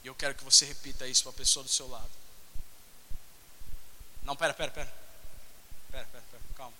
[0.01, 2.09] E eu quero que você repita isso para a pessoa do seu lado.
[4.23, 4.93] Não, pera, pera, pera.
[5.91, 6.77] Pera, pera, pera, calma.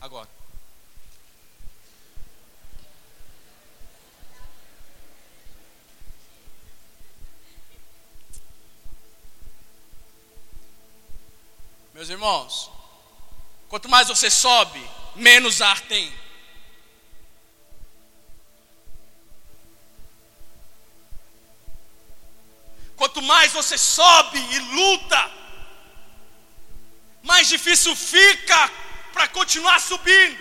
[0.00, 0.41] Agora.
[11.94, 12.70] Meus irmãos,
[13.68, 14.82] quanto mais você sobe,
[15.14, 16.12] menos ar tem.
[22.96, 25.30] Quanto mais você sobe e luta,
[27.22, 28.70] mais difícil fica
[29.12, 30.40] para continuar subindo.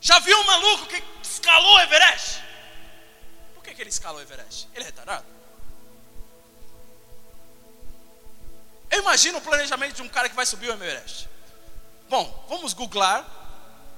[0.00, 2.42] Já viu um maluco que escalou o Everest?
[3.54, 4.68] Por que, que ele escalou o Everest?
[4.74, 5.37] Ele é retardado?
[8.90, 11.28] Eu imagino o planejamento de um cara que vai subir o Everest.
[12.08, 13.26] Bom, vamos googlar.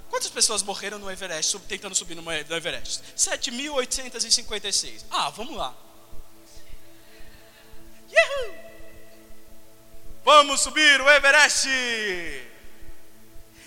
[0.09, 3.03] Quantas pessoas morreram no Everest, tentando subir no Everest?
[3.17, 5.05] 7.856.
[5.11, 5.73] Ah, vamos lá.
[8.11, 8.55] Yahoo!
[10.25, 11.69] Vamos subir o Everest!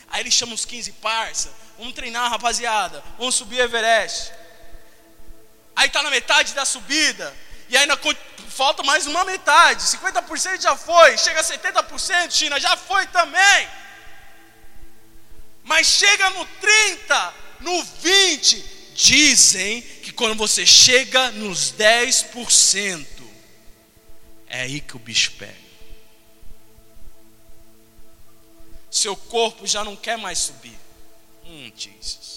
[0.10, 1.50] Aí ele chama uns 15 parça.
[1.78, 3.02] Vamos treinar, rapaziada.
[3.18, 4.32] Vamos subir o Everest.
[5.76, 7.34] Aí está na metade da subida.
[7.70, 7.98] E ainda
[8.50, 9.84] falta mais uma metade.
[9.84, 11.18] 50% já foi.
[11.18, 13.68] Chega a 70%, China, já foi também.
[15.64, 23.08] Mas chega no 30, no 20, dizem que quando você chega nos 10%,
[24.48, 25.64] é aí que o bicho pega.
[28.92, 30.78] Seu corpo já não quer mais subir.
[31.46, 32.33] Hum, Jesus.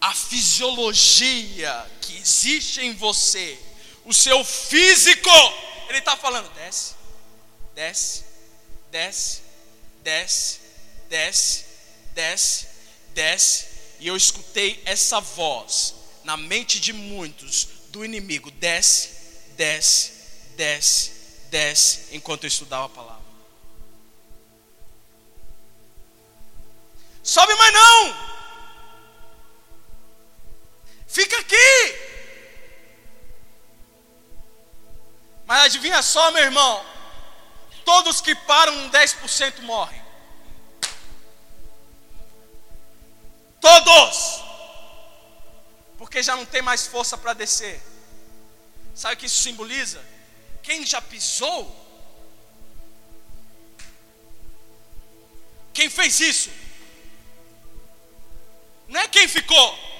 [0.00, 3.58] A fisiologia que existe em você,
[4.04, 5.30] o seu físico,
[5.88, 6.94] ele está falando: desce,
[7.74, 8.24] desce,
[8.90, 9.42] desce,
[10.02, 10.60] desce,
[11.08, 11.64] desce,
[12.14, 12.68] desce,
[13.14, 13.68] desce.
[14.00, 19.10] E eu escutei essa voz na mente de muitos do inimigo: desce,
[19.56, 20.12] desce,
[20.56, 21.12] desce,
[21.50, 23.18] desce, enquanto eu estudava a palavra.
[27.22, 28.37] Sobe mais não!
[31.08, 32.08] Fica aqui.
[35.46, 36.84] Mas adivinha só, meu irmão?
[37.82, 40.02] Todos que param em 10% morrem.
[43.58, 44.42] Todos.
[45.96, 47.80] Porque já não tem mais força para descer.
[48.94, 50.04] Sabe o que isso simboliza?
[50.62, 51.74] Quem já pisou?
[55.72, 56.50] Quem fez isso?
[58.86, 59.97] Não é quem ficou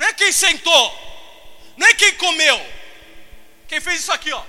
[0.00, 2.58] não é quem sentou, não é quem comeu,
[3.68, 4.42] quem fez isso aqui, ó.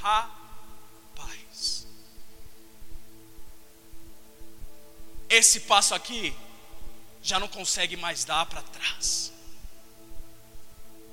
[0.00, 1.86] Rapaz,
[5.28, 6.34] esse passo aqui
[7.22, 9.30] já não consegue mais dar para trás.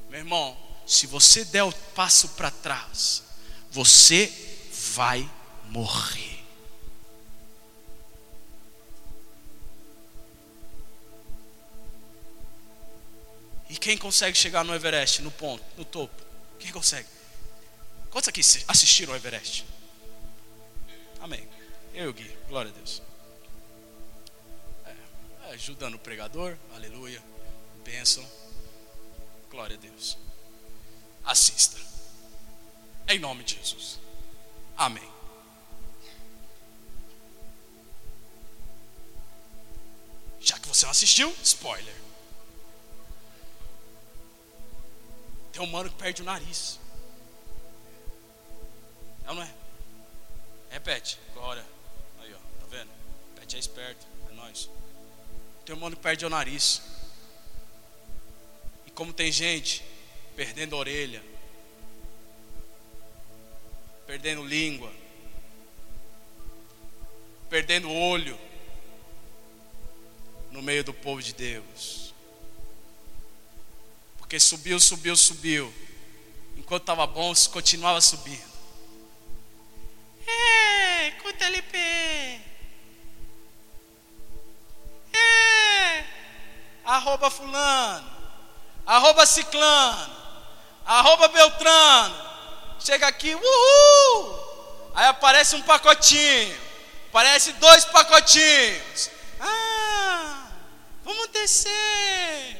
[0.07, 3.23] Meu irmão, se você der o passo para trás,
[3.71, 4.31] você
[4.95, 5.29] vai
[5.65, 6.34] morrer.
[13.75, 16.15] E quem consegue chegar no Everest, no ponto, no topo?
[16.57, 17.09] Quem consegue?
[18.09, 19.65] Quantos aqui assistiram ao Everest?
[21.19, 21.45] Amém.
[21.93, 23.01] Eu e o Gui, glória a Deus.
[24.85, 24.95] É,
[25.49, 27.21] é, ajudando o pregador, aleluia.
[27.83, 28.25] Bênção.
[29.51, 30.17] Glória a Deus.
[31.25, 31.77] Assista.
[33.09, 33.99] Em nome de Jesus.
[34.77, 35.11] Amém.
[40.39, 42.05] Já que você não assistiu, spoiler.
[45.55, 46.81] Tem um mano que perde o nariz.
[49.25, 49.49] É ou não é?
[50.69, 51.63] Repete, glória.
[52.19, 52.89] Aí, ó, tá vendo?
[53.37, 54.69] Pet é esperto, é nós.
[55.65, 56.81] Tem um mano que perde o nariz.
[58.85, 59.81] E como tem gente
[60.35, 61.23] perdendo a orelha,
[64.05, 64.91] perdendo língua,
[67.49, 68.37] perdendo olho
[70.51, 72.04] no meio do povo de Deus.
[74.35, 75.73] Porque subiu, subiu, subiu.
[76.57, 78.43] Enquanto estava bom, continuava subindo.
[80.27, 81.77] É, curta LP.
[85.13, 86.03] É,
[86.83, 88.11] arroba fulano,
[88.85, 90.13] arroba ciclano,
[90.85, 92.15] arroba beltrano.
[92.81, 94.91] Chega aqui, uhul.
[94.95, 96.59] Aí aparece um pacotinho,
[97.07, 99.09] aparece dois pacotinhos.
[99.39, 100.49] Ah,
[101.05, 102.54] vamos descer.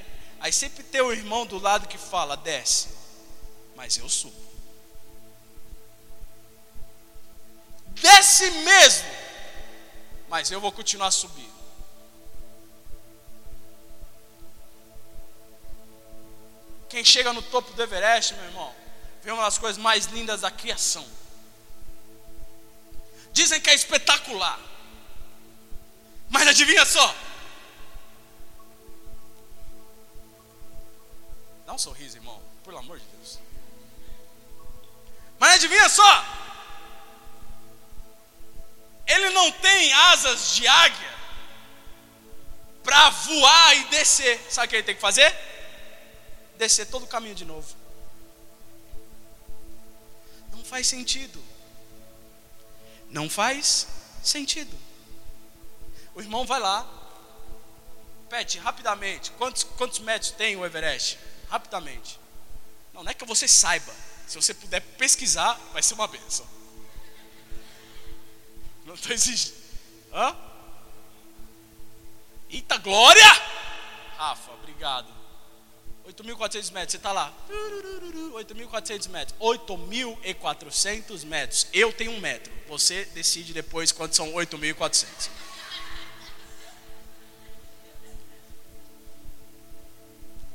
[0.45, 2.89] Aí sempre tem o irmão do lado que fala, desce.
[3.75, 4.45] Mas eu subo.
[7.95, 9.09] desce mesmo,
[10.29, 11.51] mas eu vou continuar subindo.
[16.89, 18.75] Quem chega no topo do Everest, meu irmão,
[19.23, 21.07] vê uma das coisas mais lindas da criação.
[23.33, 24.59] Dizem que é espetacular,
[26.29, 27.15] mas adivinha só?
[31.66, 33.39] Dá um sorriso, irmão, pelo amor de Deus.
[35.39, 36.26] Mas adivinha só?
[39.07, 41.16] Ele não tem asas de águia
[42.84, 44.39] para voar e descer.
[44.49, 45.36] Sabe o que ele tem que fazer?
[46.57, 47.76] Descer todo o caminho de novo.
[50.51, 51.43] Não faz sentido.
[53.09, 53.88] Não faz
[54.24, 54.76] sentido.
[56.13, 56.88] O irmão vai lá,
[58.30, 61.20] Pet, rapidamente, quantos, quantos metros tem o Everest?
[61.49, 62.19] Rapidamente.
[62.93, 63.93] Não, não é que você saiba.
[64.27, 66.47] Se você puder pesquisar, vai ser uma benção.
[68.85, 69.55] Não estou exigindo.
[70.13, 70.35] Hã?
[72.49, 73.23] Eita glória!
[74.17, 75.13] Rafa, obrigado.
[76.07, 77.33] 8.400 metros, você está lá.
[77.49, 79.37] 8.400 metros.
[79.39, 81.67] 8.400 metros.
[81.73, 82.53] Eu tenho um metro.
[82.67, 85.29] Você decide depois quantos são 8.400.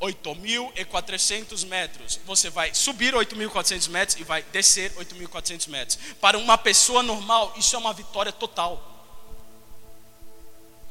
[0.01, 2.19] 8.400 metros.
[2.25, 5.99] Você vai subir 8.400 metros e vai descer 8.400 metros.
[6.21, 8.87] Para uma pessoa normal, isso é uma vitória total.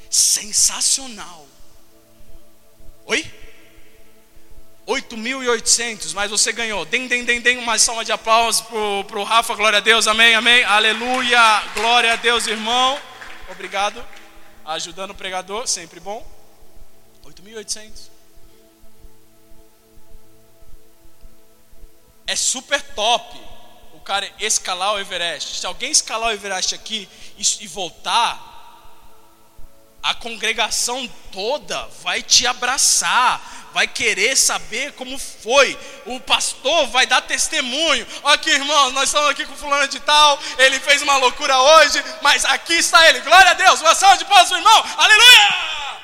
[0.10, 1.48] Sensacional.
[3.06, 3.26] Oi?
[4.88, 6.86] 8.800, mas você ganhou.
[6.86, 10.34] Dem, dem, dem, dem, uma salva de aplausos para o Rafa, glória a Deus, amém,
[10.34, 13.00] amém, aleluia, glória a Deus, irmão.
[13.50, 14.04] Obrigado,
[14.66, 16.26] ajudando o pregador, sempre bom.
[17.24, 18.19] 8.800.
[22.30, 23.42] é super top
[23.92, 25.60] o cara escalar o Everest.
[25.60, 28.38] Se alguém escalar o Everest aqui e, voltar,
[30.04, 35.76] a congregação toda vai te abraçar, vai querer saber como foi.
[36.06, 38.06] O pastor vai dar testemunho.
[38.26, 42.46] Aqui, irmãos, nós estamos aqui com fulano de tal, ele fez uma loucura hoje, mas
[42.46, 43.22] aqui está ele.
[43.22, 44.86] Glória a Deus, uma salva de palmas, irmão.
[44.98, 46.00] Aleluia!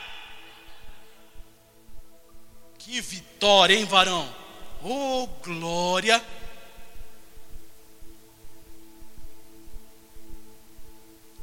[2.80, 4.35] Que vitória, hein, varão?
[4.88, 6.24] Oh, glória!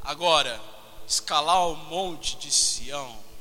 [0.01, 0.61] Agora,
[1.09, 3.32] escalar o monte de Sião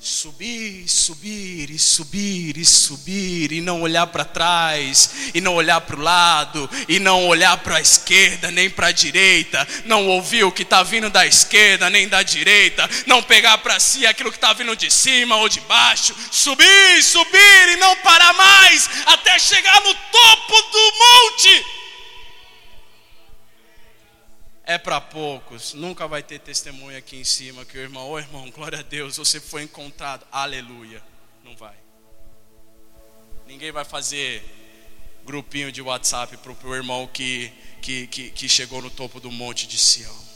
[0.00, 5.96] subir, subir e subir e subir e não olhar para trás e não olhar para
[5.96, 10.52] o lado e não olhar para a esquerda nem para a direita, não ouvir o
[10.52, 14.52] que está vindo da esquerda nem da direita, não pegar para si aquilo que está
[14.52, 19.94] vindo de cima ou de baixo, subir, subir e não parar mais até chegar no
[19.94, 21.77] topo do monte
[24.68, 25.74] é para poucos.
[25.74, 28.82] Nunca vai ter testemunho aqui em cima que o irmão, ô oh, irmão, glória a
[28.82, 30.24] Deus, você foi encontrado.
[30.30, 31.02] Aleluia.
[31.42, 31.74] Não vai.
[33.46, 34.44] Ninguém vai fazer
[35.24, 37.52] grupinho de WhatsApp para o irmão que,
[37.82, 40.28] que, que, que chegou no topo do monte de Sião.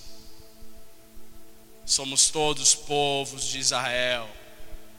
[1.86, 4.28] Somos todos povos de Israel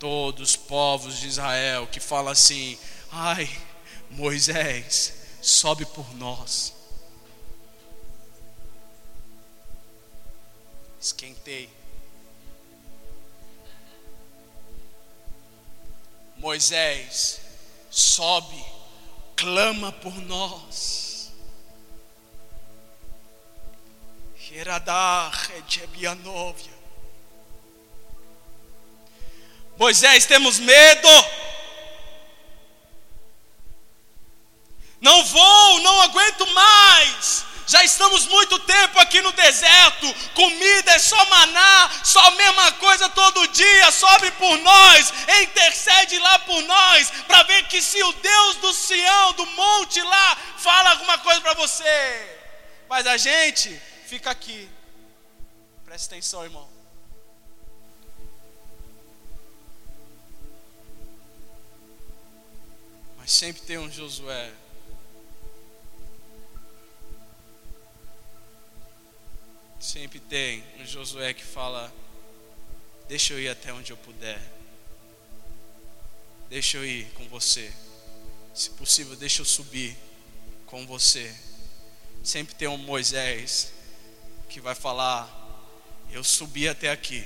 [0.03, 2.77] todos os povos de Israel que fala assim:
[3.09, 3.49] ai,
[4.11, 6.72] Moisés, sobe por nós.
[11.03, 11.69] Esquentei.
[16.37, 17.41] Moisés,
[17.91, 18.63] sobe,
[19.35, 21.29] clama por nós.
[29.77, 31.09] Moisés, temos medo.
[35.01, 37.52] Não vou, não aguento mais.
[37.65, 40.13] Já estamos muito tempo aqui no deserto.
[40.33, 43.91] Comida é só maná, só a mesma coisa todo dia.
[43.91, 49.33] Sobe por nós, intercede lá por nós, para ver que se o Deus do Sião,
[49.33, 52.39] do monte lá, fala alguma coisa para você.
[52.89, 54.69] Mas a gente fica aqui.
[55.85, 56.69] Presta atenção, irmão.
[63.17, 64.51] Mas sempre tem um Josué.
[69.93, 71.93] Sempre tem um Josué que fala:
[73.07, 74.41] Deixa eu ir até onde eu puder.
[76.49, 77.71] Deixa eu ir com você.
[78.55, 79.95] Se possível, deixa eu subir
[80.65, 81.31] com você.
[82.23, 83.71] Sempre tem um Moisés
[84.49, 85.29] que vai falar:
[86.11, 87.23] Eu subi até aqui,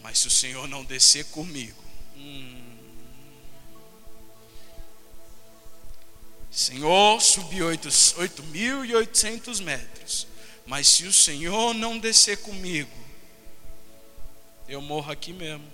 [0.00, 1.84] mas se o Senhor não descer comigo,
[2.16, 2.78] hum,
[6.50, 10.31] Senhor, subi 8.800 metros,
[10.66, 12.90] mas se o Senhor não descer comigo,
[14.68, 15.70] eu morro aqui mesmo.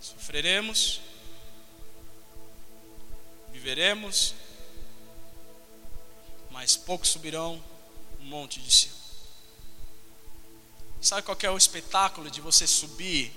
[0.00, 1.00] Sofreremos,
[3.52, 4.34] viveremos,
[6.50, 7.62] mas poucos subirão
[8.30, 8.99] monte de Sião.
[11.00, 13.32] Sabe qual é o espetáculo de você subir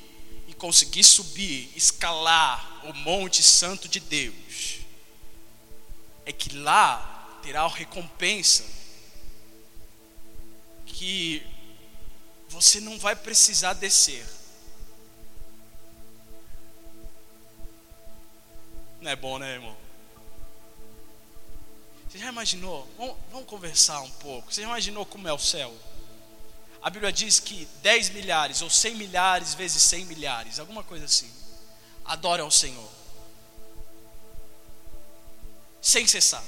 [0.47, 4.79] e conseguir subir, escalar o Monte Santo de Deus?
[6.25, 8.65] É que lá terá a recompensa
[10.85, 11.45] que
[12.49, 14.25] você não vai precisar descer.
[19.01, 19.75] Não é bom, né, irmão?
[22.07, 22.87] Você já imaginou?
[22.97, 24.53] Vamos, vamos, conversar um pouco.
[24.53, 25.75] Você já imaginou como é o céu?
[26.83, 31.31] A Bíblia diz que 10 milhares ou 100 milhares vezes 100 milhares, alguma coisa assim,
[32.03, 32.89] adoram ao Senhor.
[35.81, 36.43] Sem cessar.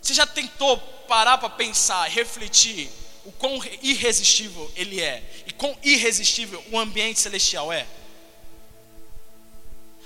[0.00, 2.90] Você já tentou parar para pensar, refletir
[3.26, 7.86] o quão irresistível ele é e quão irresistível o ambiente celestial é?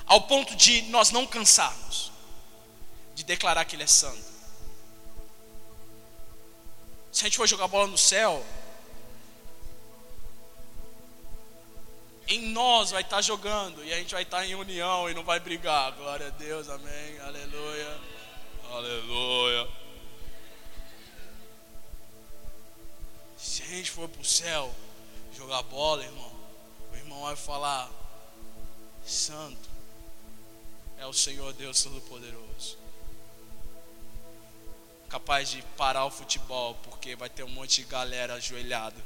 [0.06, 2.10] Ao ponto de nós não cansarmos
[3.14, 4.37] de declarar que Ele é santo.
[7.12, 8.44] Se a gente for jogar bola no céu,
[12.26, 15.40] em nós vai estar jogando e a gente vai estar em união e não vai
[15.40, 15.92] brigar.
[15.92, 18.00] Glória a Deus, amém, aleluia,
[18.70, 19.68] aleluia.
[23.36, 24.74] Se a gente for para o céu
[25.34, 26.32] jogar bola, irmão,
[26.92, 27.90] o irmão vai falar:
[29.06, 29.68] Santo
[30.98, 32.87] é o Senhor Deus Todo-Poderoso
[35.08, 39.02] capaz de parar o futebol, porque vai ter um monte de galera ajoelhado,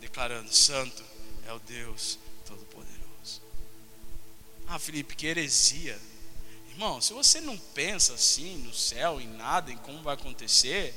[0.00, 1.02] declarando: Santo
[1.46, 3.42] é o Deus Todo-Poderoso.
[4.68, 5.98] Ah, Felipe, que heresia.
[6.70, 10.94] Irmão, se você não pensa assim no céu, em nada, em como vai acontecer,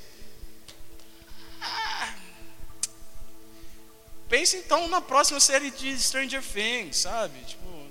[1.61, 2.15] ah,
[4.27, 7.39] pense então na próxima série de Stranger Things, sabe?
[7.43, 7.87] Tipo,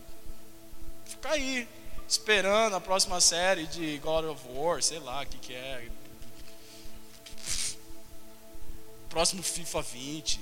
[1.07, 1.69] fica aí
[2.09, 5.89] esperando a próxima série de God of War, sei lá o que, que é.
[9.09, 10.41] Próximo FIFA 20.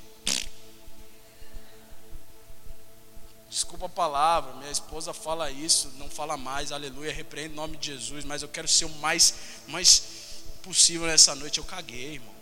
[3.48, 7.86] Desculpa a palavra, minha esposa fala isso, não fala mais, aleluia, repreende o nome de
[7.92, 11.58] Jesus, mas eu quero ser o mais, mais possível nessa noite.
[11.58, 12.34] Eu caguei, irmão.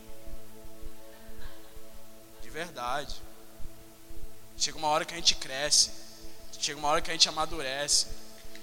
[2.41, 3.15] De verdade.
[4.57, 5.91] Chega uma hora que a gente cresce,
[6.59, 8.07] chega uma hora que a gente amadurece.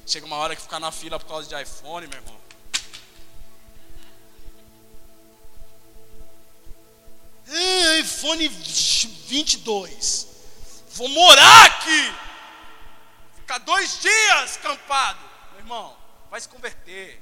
[0.09, 2.35] Chega uma hora que ficar na fila por causa de iPhone, meu irmão.
[7.47, 10.27] É, iPhone 22.
[10.93, 12.15] Vou morar aqui.
[13.35, 15.19] Ficar dois dias campado.
[15.51, 15.95] Meu irmão,
[16.31, 17.21] vai se converter.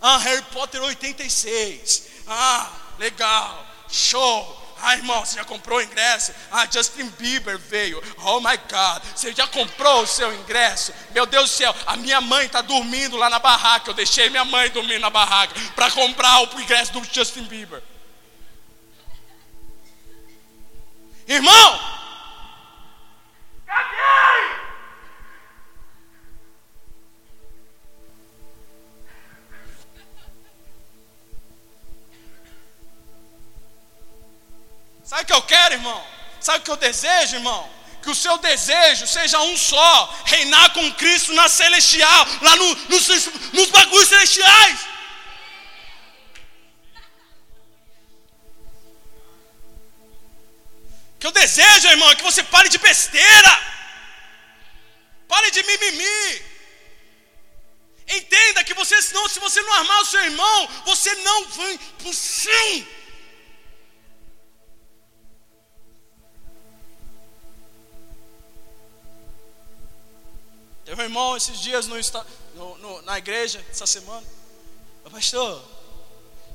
[0.00, 2.08] Ah, Harry Potter 86.
[2.26, 3.66] Ah, legal.
[3.86, 4.63] Show.
[4.82, 6.32] Ah, irmão, você já comprou o ingresso?
[6.50, 8.02] Ah, Justin Bieber veio.
[8.24, 10.92] Oh my God, você já comprou o seu ingresso?
[11.12, 13.90] Meu Deus do céu, a minha mãe está dormindo lá na barraca.
[13.90, 17.82] Eu deixei minha mãe dormir na barraca para comprar o ingresso do Justin Bieber.
[21.26, 22.03] Irmão,
[35.84, 36.06] irmão?
[36.40, 37.70] Sabe o que eu desejo, irmão?
[38.02, 39.92] Que o seu desejo seja um só:
[40.24, 43.08] reinar com Cristo na celestial, lá no, nos,
[43.52, 44.94] nos bagulhos celestiais.
[51.18, 53.52] que eu desejo, irmão, é que você pare de besteira.
[55.26, 56.42] Pare de mimimi.
[58.06, 62.08] Entenda que você, senão, se você não armar o seu irmão, você não vai para
[62.08, 62.86] o céu.
[71.04, 74.26] Um irmão esses dias no, no, na igreja, essa semana.
[75.10, 75.62] Pastor,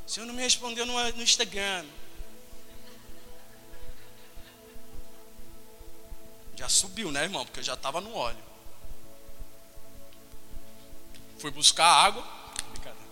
[0.07, 1.85] o senhor não me respondeu no, no Instagram.
[6.55, 7.45] Já subiu, né, irmão?
[7.45, 8.43] Porque eu já estava no óleo.
[11.37, 12.27] Fui buscar água.
[12.71, 13.07] Brincadeira.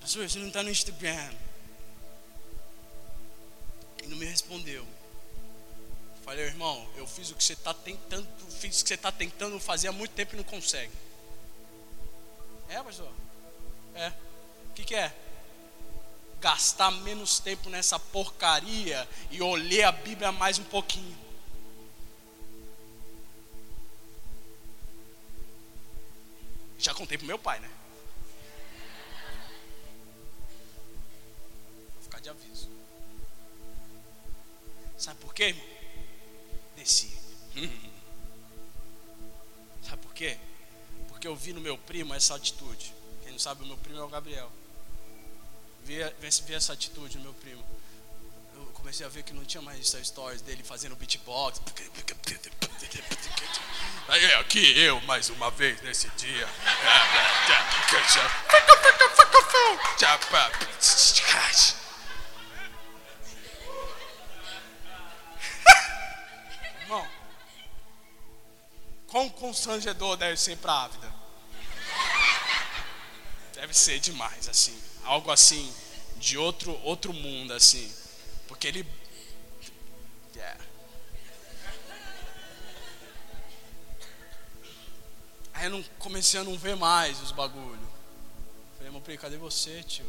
[0.00, 1.32] Pastor, você não está no Instagram.
[4.04, 4.86] E não me respondeu.
[6.28, 9.58] Falei, irmão, eu fiz o que você está tentando, fiz o que você está tentando
[9.58, 10.92] fazer há muito tempo e não consegue.
[12.68, 13.10] É, pastor?
[13.94, 14.12] É.
[14.68, 15.10] O que, que é?
[16.38, 21.16] Gastar menos tempo nessa porcaria e olhar a Bíblia mais um pouquinho.
[26.78, 27.70] Já contei pro meu pai, né?
[31.94, 32.68] Vou ficar de aviso.
[34.98, 35.67] Sabe por quê, irmão?
[36.78, 37.10] Desci.
[39.82, 40.38] Sabe por quê?
[41.08, 42.94] Porque eu vi no meu primo essa atitude.
[43.22, 44.50] Quem não sabe, o meu primo é o Gabriel.
[45.82, 47.64] Vi, vi, essa atitude no meu primo.
[48.54, 51.60] Eu comecei a ver que não tinha mais stories dele fazendo beatbox.
[54.08, 56.48] Aí aqui eu mais uma vez nesse dia.
[69.18, 71.12] Quão constrangedor deve ser para a vida?
[73.54, 74.78] Deve ser demais, assim.
[75.02, 75.74] Algo assim,
[76.18, 77.92] de outro, outro mundo, assim.
[78.46, 78.86] Porque ele
[85.54, 87.90] Aí eu não, comecei a não ver mais os bagulho.
[88.76, 90.06] Falei, meu primo, cadê você, tio?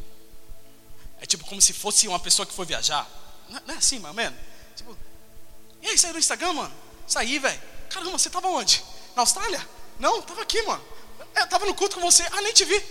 [1.19, 3.09] É tipo como se fosse uma pessoa que foi viajar.
[3.49, 4.39] Não, não é assim, mais ou menos?
[4.75, 4.95] Tipo,
[5.81, 6.75] e aí, saiu no Instagram, mano?
[7.07, 7.59] Saí, velho.
[7.89, 8.83] Caramba, você tava onde?
[9.19, 9.69] Na Austrália?
[9.99, 10.81] Não, tava aqui, mano.
[11.35, 12.23] É, tava no culto com você.
[12.31, 12.81] Ah, nem te vi.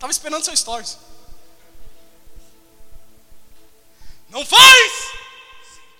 [0.00, 0.98] Tava esperando seu stories.
[4.28, 4.92] Não faz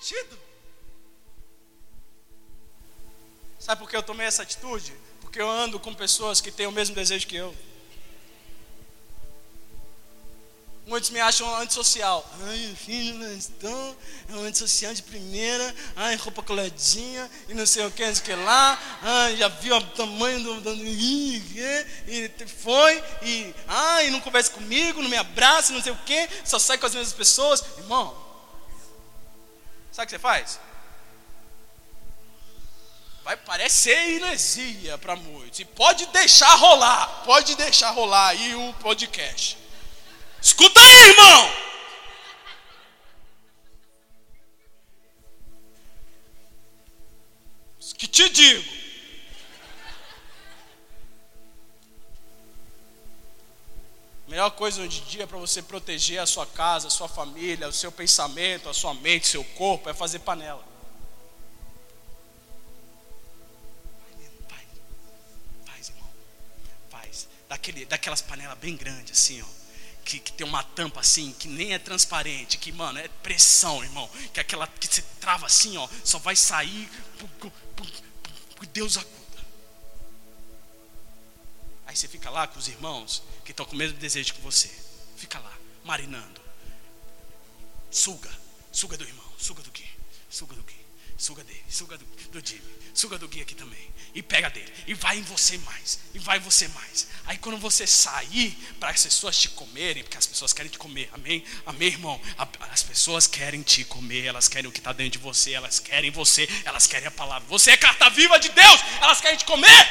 [0.01, 0.37] sentido.
[3.61, 4.93] Sabe por que eu tomei essa atitude?
[5.21, 7.55] Porque eu ando com pessoas que têm o mesmo desejo que eu.
[10.91, 12.29] Muitos me acham antissocial.
[12.49, 13.97] Ai, filho, então,
[14.29, 15.73] é um antissocial de primeira.
[15.95, 18.77] Ai, roupa coladinha e não sei o que, não sei o que lá.
[19.01, 20.61] Ai, já viu o tamanho do.
[20.61, 22.29] do e
[22.61, 26.77] foi, e ai, não conversa comigo, não me abraça, não sei o que, só sai
[26.77, 27.63] com as mesmas pessoas.
[27.79, 28.13] Irmão,
[29.93, 30.59] sabe o que você faz?
[33.23, 35.61] vai parecer heresia para muitos.
[35.61, 39.60] E pode deixar rolar, pode deixar rolar aí o podcast.
[40.43, 41.61] Escuta aí, irmão.
[47.99, 48.81] Que te digo.
[54.27, 57.69] A melhor coisa hoje em dia para você proteger a sua casa, a sua família,
[57.69, 60.71] o seu pensamento, a sua mente, seu corpo é fazer panela.
[67.51, 69.60] daquele, daquelas panelas bem grandes, assim, ó.
[70.05, 74.09] Que, que, tem uma tampa assim, que nem é transparente, que, mano, é pressão, irmão.
[74.33, 76.91] Que aquela que você trava assim, ó, só vai sair
[78.57, 79.21] por Deus acuda.
[81.87, 84.71] Aí você fica lá com os irmãos que estão com o mesmo desejo que você.
[85.17, 85.53] Fica lá,
[85.85, 86.41] marinando.
[87.91, 88.31] Suga,
[88.71, 89.87] suga do irmão, suga do quê?
[90.31, 90.80] Suga do quê?
[91.21, 92.63] Suga dele, suga do, do Jimmy,
[92.95, 93.91] suga do Gui aqui também.
[94.13, 97.07] E pega dele, e vai em você mais, e vai em você mais.
[97.27, 101.09] Aí quando você sair para as pessoas te comerem, porque as pessoas querem te comer,
[101.13, 101.45] amém?
[101.65, 102.21] Amém, irmão?
[102.73, 106.11] As pessoas querem te comer, elas querem o que está dentro de você, elas querem
[106.11, 107.47] você, elas querem a palavra.
[107.49, 109.89] Você é carta viva de Deus, elas querem te comer.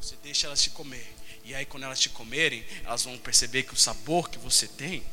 [0.00, 1.14] Você deixa elas te comer.
[1.44, 5.04] E aí quando elas te comerem, elas vão perceber que o sabor que você tem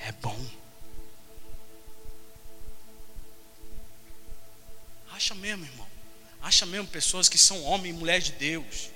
[0.00, 0.60] é bom.
[5.20, 5.86] Acha mesmo, irmão.
[6.40, 8.88] Acha mesmo pessoas que são homem e mulher de Deus.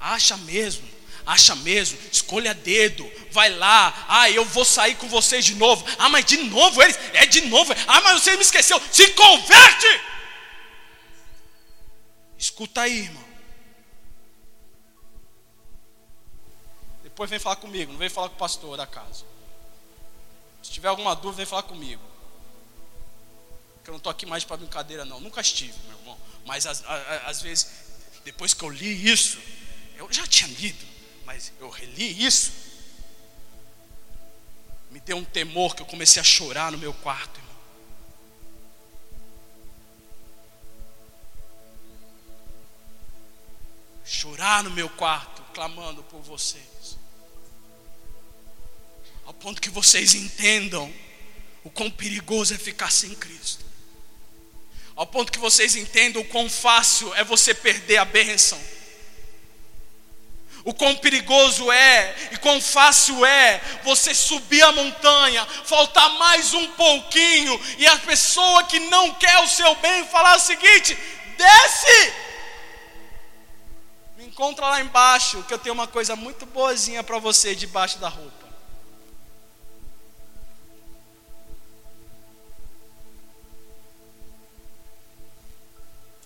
[0.00, 0.88] Acha mesmo.
[1.24, 1.96] Acha mesmo.
[2.10, 3.08] Escolha dedo.
[3.30, 4.06] Vai lá.
[4.08, 5.86] Ah, eu vou sair com vocês de novo.
[6.00, 6.98] Ah, mas de novo eles.
[7.12, 7.72] É de novo.
[7.86, 8.82] Ah, mas você me esqueceu.
[8.90, 10.00] Se converte.
[12.36, 13.24] Escuta aí, irmão.
[17.04, 17.92] Depois vem falar comigo.
[17.92, 19.24] Não vem falar com o pastor da casa.
[20.60, 22.15] Se tiver alguma dúvida, vem falar comigo
[23.86, 25.20] que eu não estou aqui mais para brincadeira, não.
[25.20, 26.18] Nunca estive, meu irmão.
[26.44, 27.68] Mas às, vezes,
[28.24, 29.38] depois que eu li isso,
[29.94, 30.84] eu já tinha lido,
[31.24, 32.50] mas eu reli isso.
[34.90, 37.56] Me deu um temor que eu comecei a chorar no meu quarto, irmão.
[44.04, 46.98] Chorar no meu quarto, clamando por vocês.
[49.24, 50.92] Ao ponto que vocês entendam
[51.62, 53.65] o quão perigoso é ficar sem Cristo
[54.96, 58.58] ao ponto que vocês entendam o quão fácil é você perder a bênção.
[60.64, 66.66] O quão perigoso é e quão fácil é você subir a montanha, faltar mais um
[66.72, 70.98] pouquinho e a pessoa que não quer o seu bem falar o seguinte:
[71.36, 72.12] desce,
[74.16, 78.08] me encontra lá embaixo, que eu tenho uma coisa muito boazinha para você debaixo da
[78.08, 78.35] roupa.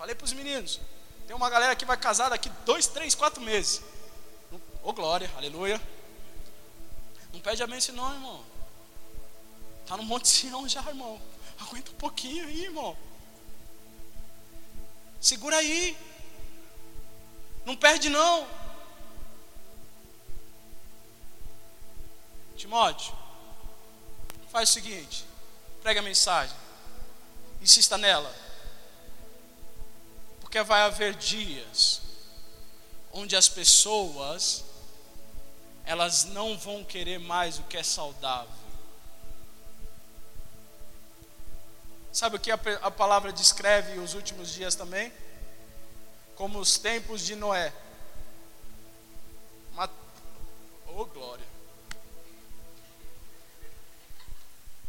[0.01, 0.81] Falei para os meninos:
[1.27, 3.83] tem uma galera que vai casar daqui dois, três, quatro meses.
[4.51, 5.79] Ô oh, glória, aleluia.
[7.35, 8.43] Não pede a bênção, não, irmão.
[9.83, 11.21] Está no Monte Sião já, irmão.
[11.59, 12.97] Aguenta um pouquinho aí, irmão.
[15.21, 15.95] Segura aí.
[17.67, 18.49] Não perde, não.
[22.57, 23.15] Timóteo,
[24.51, 25.27] faz o seguinte:
[25.83, 26.57] prega a mensagem,
[27.61, 28.35] insista nela.
[30.51, 32.03] Porque vai haver dias
[33.13, 34.65] onde as pessoas
[35.85, 38.53] elas não vão querer mais o que é saudável.
[42.13, 45.13] Sabe o que a, a palavra descreve os últimos dias também?
[46.35, 47.73] Como os tempos de Noé.
[49.73, 49.89] Uma...
[50.89, 51.47] Oh glória.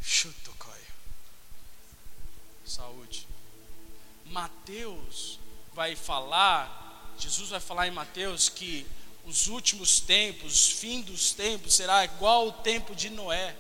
[0.02, 0.94] Chuto, Caio.
[2.66, 3.28] Saúde.
[4.26, 5.40] Mateus
[5.82, 8.86] vai falar, Jesus vai falar em Mateus que
[9.26, 13.56] os últimos tempos, fim dos tempos será igual ao tempo de Noé.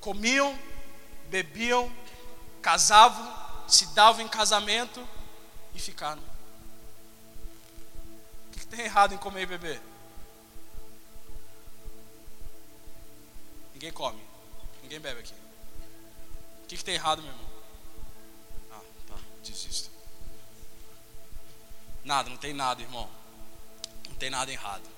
[0.00, 0.58] Comiam,
[1.28, 1.94] bebiam,
[2.62, 3.30] casavam,
[3.68, 5.06] se davam em casamento
[5.74, 6.22] e ficaram.
[8.46, 9.82] O que tem errado em comer e beber?
[13.74, 14.22] Ninguém come,
[14.82, 15.34] ninguém bebe aqui.
[16.64, 17.46] O que tem errado, meu irmão?
[18.72, 19.95] Ah, tá, desisto.
[22.06, 23.10] Nada, não tem nada, irmão.
[24.08, 24.88] Não tem nada errado.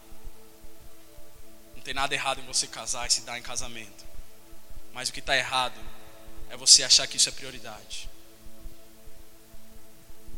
[1.75, 4.05] Não tem nada errado em você casar e se dar em casamento.
[4.93, 5.81] Mas o que está errado
[6.51, 8.11] é você achar que isso é prioridade.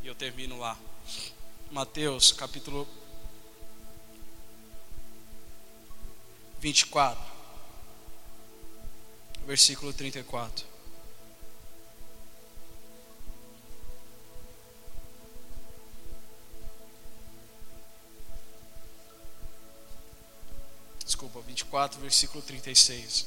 [0.05, 0.79] E eu termino lá.
[1.73, 2.87] Mateus capítulo
[6.61, 7.21] 24,
[9.45, 10.70] versículo 34.
[21.51, 23.26] 24, versículo 36.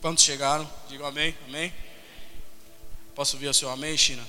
[0.00, 0.70] Quantos chegaram?
[0.88, 1.72] Digam amém, amém.
[3.14, 4.26] Posso ouvir o seu amém, China?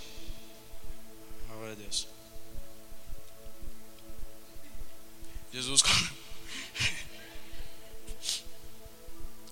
[1.47, 2.07] Glória a Deus.
[5.51, 5.81] Jesus.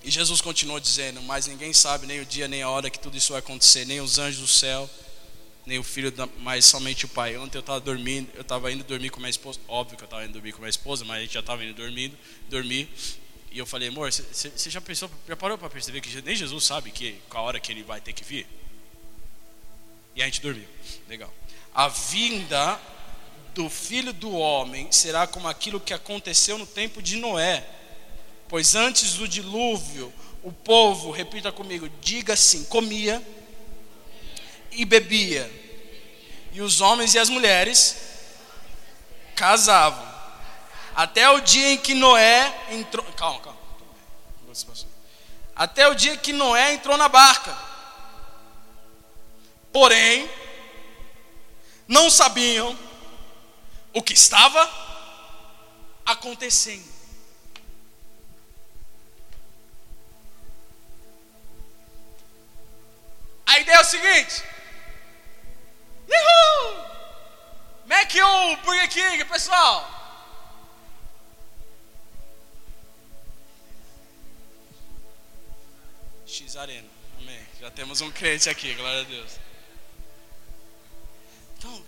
[0.06, 3.16] E Jesus continuou dizendo: Mas ninguém sabe nem o dia nem a hora que tudo
[3.16, 4.90] isso vai acontecer, nem os anjos do céu,
[5.66, 7.38] nem o filho, mas somente o pai.
[7.38, 9.60] Ontem eu estava dormindo, eu estava indo dormir com minha esposa.
[9.68, 11.74] Óbvio que eu estava indo dormir com minha esposa, mas a gente já estava indo
[11.74, 12.18] dormindo,
[12.50, 12.90] dormir.
[13.52, 16.92] E eu falei, amor, você já pensou, já parou para perceber que nem Jesus sabe
[16.92, 18.48] que com a hora que ele vai ter que vir?
[20.16, 20.68] E a gente dormiu.
[21.08, 21.34] Legal.
[21.74, 22.80] A vinda
[23.54, 27.64] do filho do homem será como aquilo que aconteceu no tempo de Noé
[28.54, 33.20] Pois antes do dilúvio, o povo, repita comigo, diga assim: comia
[34.76, 35.52] e bebia,
[36.52, 37.98] e os homens e as mulheres
[39.36, 40.08] casavam,
[40.96, 43.04] até o dia em que Noé entrou.
[43.14, 43.60] Calma, calma.
[45.56, 47.56] Até o dia que Noé entrou na barca.
[49.72, 50.30] Porém,
[51.88, 52.78] não sabiam
[53.94, 54.70] o que estava
[56.06, 56.94] acontecendo.
[63.46, 64.44] A ideia é o seguinte:
[66.14, 66.86] Uhul!
[67.86, 69.90] Mac ou Burger King, pessoal?
[76.26, 76.88] X Arena,
[77.20, 77.48] amém.
[77.60, 79.32] Já temos um crente aqui, glória a Deus.
[81.58, 81.86] Então,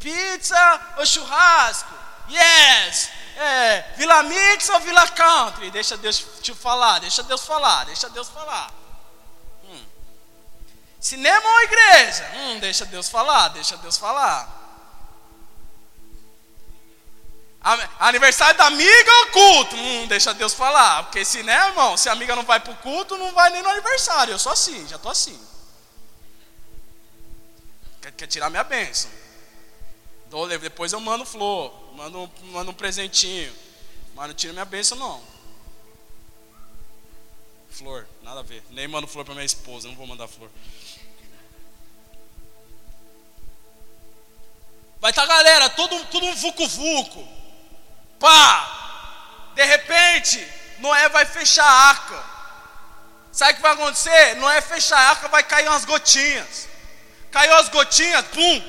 [0.00, 1.92] pizza ou churrasco?
[2.28, 3.10] Yes!
[3.36, 5.70] É, Vila Mix ou Vila Country?
[5.70, 8.77] Deixa Deus te falar, deixa Deus falar, deixa Deus falar.
[11.08, 12.30] Cinema ou igreja?
[12.34, 14.56] Hum, deixa Deus falar, deixa Deus falar.
[17.98, 19.74] Aniversário da amiga ou culto?
[19.74, 21.04] Hum, deixa Deus falar.
[21.04, 23.70] Porque se, né, irmão, se a amiga não vai pro culto, não vai nem no
[23.70, 24.32] aniversário.
[24.32, 25.40] Eu sou assim, já tô assim.
[28.02, 29.10] Quer, quer tirar minha bênção.
[30.60, 33.50] Depois eu mando flor, mando, mando um presentinho.
[34.14, 35.22] Mas não tira minha bênção, não.
[37.70, 38.62] Flor, nada a ver.
[38.68, 40.50] Nem mando flor para minha esposa, não vou mandar flor.
[45.00, 47.26] Vai estar tá, galera, todo, todo um vucu-vucu.
[48.18, 49.52] Pá!
[49.54, 50.46] De repente,
[50.78, 52.24] Noé vai fechar a arca.
[53.30, 54.36] Sabe o que vai acontecer?
[54.36, 56.68] Noé fechar a arca, vai cair umas gotinhas.
[57.30, 58.62] Caiu as gotinhas, pum!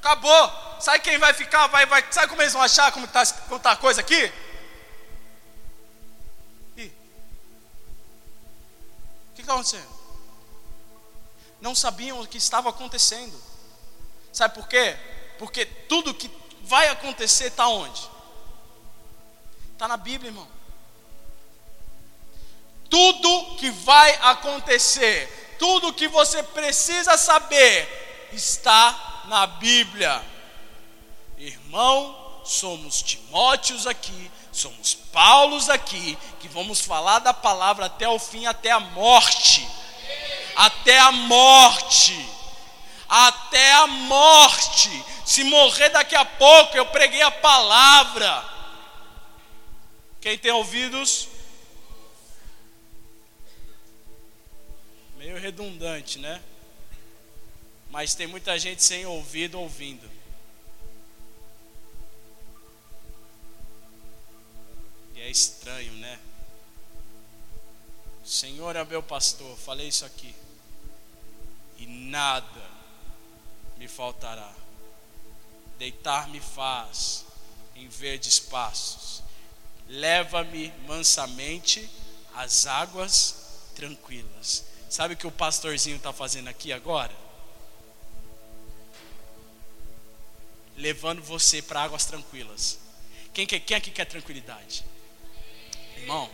[0.00, 0.80] Acabou.
[0.80, 1.66] Sabe quem vai ficar?
[1.68, 4.32] Vai, vai, sabe como eles vão achar como está tá a coisa aqui?
[6.76, 6.92] Ih.
[9.30, 9.96] O que está acontecendo?
[11.60, 13.40] Não sabiam o que estava acontecendo.
[14.32, 14.96] Sabe por quê?
[15.38, 16.30] Porque tudo que
[16.62, 18.08] vai acontecer está onde?
[19.72, 20.48] Está na Bíblia, irmão.
[22.88, 30.24] Tudo que vai acontecer, tudo que você precisa saber, está na Bíblia.
[31.38, 38.46] Irmão, somos Timóteos aqui, somos Paulos aqui, que vamos falar da palavra até o fim,
[38.46, 39.68] até a morte.
[40.54, 42.28] Até a morte.
[43.08, 45.04] Até a morte.
[45.26, 48.44] Se morrer daqui a pouco, eu preguei a palavra.
[50.20, 51.26] Quem tem ouvidos?
[55.16, 56.40] Meio redundante, né?
[57.90, 60.08] Mas tem muita gente sem ouvido ouvindo.
[65.16, 66.20] E é estranho, né?
[68.24, 70.32] Senhor é meu pastor, falei isso aqui.
[71.78, 72.62] E nada
[73.76, 74.65] me faltará.
[75.78, 77.24] Deitar-me faz
[77.74, 79.16] em verdes passos
[79.88, 81.88] leva-me mansamente
[82.34, 84.64] às águas tranquilas.
[84.88, 87.12] Sabe o que o pastorzinho está fazendo aqui agora?
[90.76, 92.78] Levando você para águas tranquilas.
[93.32, 94.84] Quem, quer, quem aqui quer tranquilidade?
[95.96, 96.30] Irmão,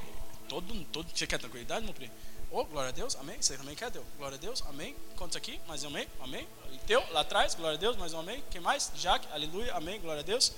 [0.49, 2.13] todo, todo, você quer tranquilidade, meu primo?
[2.53, 3.41] Oh, glória a Deus, amém.
[3.41, 4.05] Você também quer, Deus?
[4.19, 4.95] Glória a Deus, amém.
[5.17, 5.59] Quantos aqui?
[5.67, 6.47] Mais um amém, amém.
[6.71, 8.45] E teu, lá atrás, glória a Deus, mais um amém.
[8.51, 8.93] Quem mais?
[8.95, 10.53] Jaque, aleluia, amém, glória a Deus.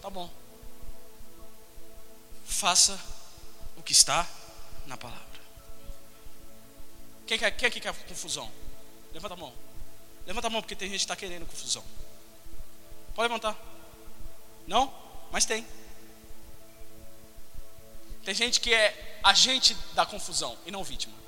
[0.00, 0.30] Tá bom
[2.50, 3.00] faça
[3.76, 4.28] o que está
[4.86, 5.40] na palavra.
[7.26, 8.50] Quem quer, quem quer confusão?
[9.14, 9.52] Levanta a mão.
[10.26, 11.84] Levanta a mão porque tem gente que está querendo confusão.
[13.14, 13.56] Pode levantar.
[14.66, 14.92] Não?
[15.30, 15.66] Mas tem.
[18.24, 21.19] Tem gente que é agente da confusão e não vítima.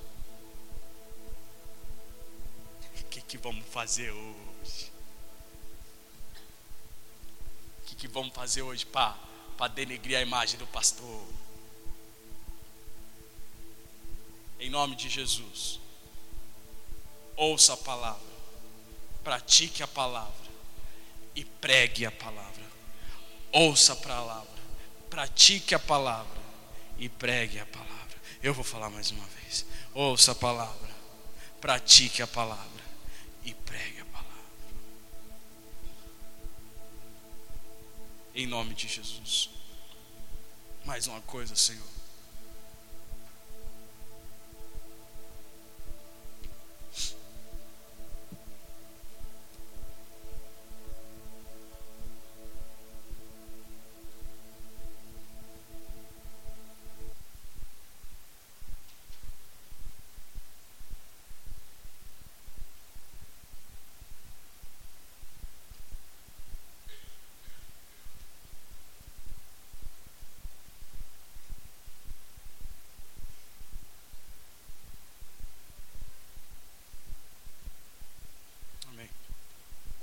[3.13, 4.91] Que, que vamos fazer hoje?
[7.79, 11.27] O que, que vamos fazer hoje, para denegrir a imagem do pastor.
[14.59, 15.79] Em nome de Jesus,
[17.37, 18.33] ouça a palavra,
[19.23, 20.51] pratique a palavra
[21.35, 22.63] e pregue a palavra.
[23.53, 24.63] Ouça a palavra,
[25.11, 26.41] pratique a palavra
[26.97, 27.93] e pregue a palavra.
[28.43, 29.67] Eu vou falar mais uma vez.
[29.93, 30.91] Ouça a palavra,
[31.61, 32.82] pratique a palavra
[33.45, 34.33] e pregue a palavra.
[38.35, 39.63] Em nome de Jesus
[40.85, 42.02] mais uma coisa, Senhor.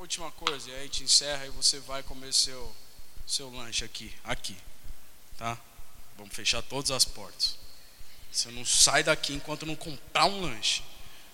[0.10, 2.76] Última coisa, e aí gente encerra e você vai comer seu,
[3.28, 4.58] seu lanche aqui, aqui,
[5.38, 5.56] tá?
[6.18, 7.56] Vamos fechar todas as portas.
[8.32, 10.84] Você não sai daqui enquanto não comprar um lanche.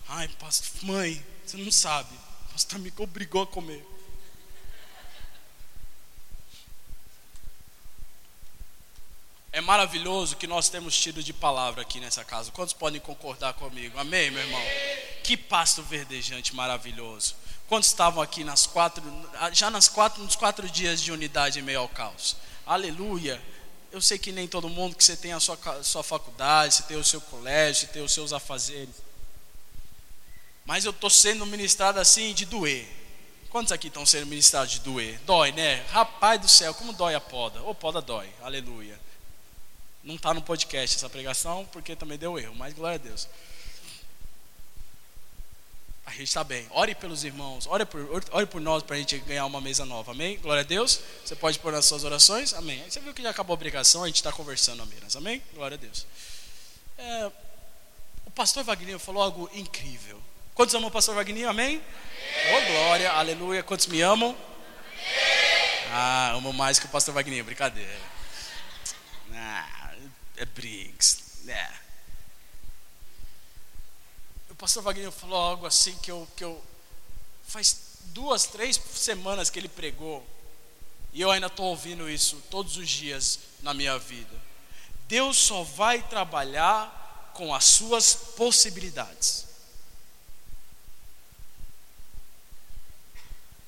[0.09, 2.13] Ai, pastor, mãe, você não sabe.
[2.51, 3.81] Pastor me obrigou a comer.
[9.53, 12.51] É maravilhoso que nós temos tido de palavra aqui nessa casa.
[12.51, 13.97] Quantos podem concordar comigo?
[13.97, 14.61] Amém, meu irmão?
[15.23, 17.37] Que pasto verdejante maravilhoso.
[17.67, 19.03] Quantos estavam aqui nas quatro,
[19.51, 22.35] já nas quatro, nos quatro dias de unidade em meio ao caos?
[22.65, 23.41] Aleluia.
[23.91, 26.97] Eu sei que nem todo mundo, que você tem a sua, sua faculdade, você tem
[26.97, 28.95] o seu colégio, você tem os seus afazeres.
[30.65, 32.87] Mas eu estou sendo ministrado assim de doer.
[33.49, 35.19] Quantos aqui estão sendo ministrados de doer?
[35.21, 35.85] Dói, né?
[35.89, 37.63] Rapaz do céu, como dói a poda.
[37.63, 38.29] Ô, poda dói.
[38.41, 38.99] Aleluia.
[40.03, 43.27] Não está no podcast essa pregação, porque também deu erro, mas glória a Deus.
[46.05, 46.67] A gente está bem.
[46.69, 50.11] Ore pelos irmãos, ore por, ore por nós para a gente ganhar uma mesa nova.
[50.11, 50.37] Amém?
[50.37, 50.99] Glória a Deus.
[51.23, 52.53] Você pode pôr nas suas orações.
[52.53, 52.81] Amém.
[52.83, 55.15] Aí você viu que já acabou a pregação, a gente está conversando apenas.
[55.15, 55.41] Amém?
[55.53, 56.05] Glória a Deus.
[56.97, 57.31] É,
[58.25, 60.21] o pastor Wagner falou algo incrível.
[60.53, 61.49] Quantos amam o pastor Wagner?
[61.49, 61.65] Amém?
[61.75, 61.81] Amém.
[62.55, 63.63] Oh, glória, aleluia.
[63.63, 64.29] Quantos me amam?
[64.29, 64.45] Amém.
[65.91, 67.43] Ah, amo mais que o pastor Wagner.
[67.43, 67.99] Brincadeira.
[69.33, 69.75] Ah
[70.37, 71.69] é Briggs, né?
[74.65, 76.59] O pastor Wagner falou algo assim que eu, que eu
[77.45, 80.25] faz duas, três semanas que ele pregou
[81.13, 84.35] e eu ainda estou ouvindo isso todos os dias na minha vida.
[85.07, 89.45] Deus só vai trabalhar com as suas possibilidades.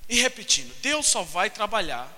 [0.09, 2.11] E repetindo, Deus só vai trabalhar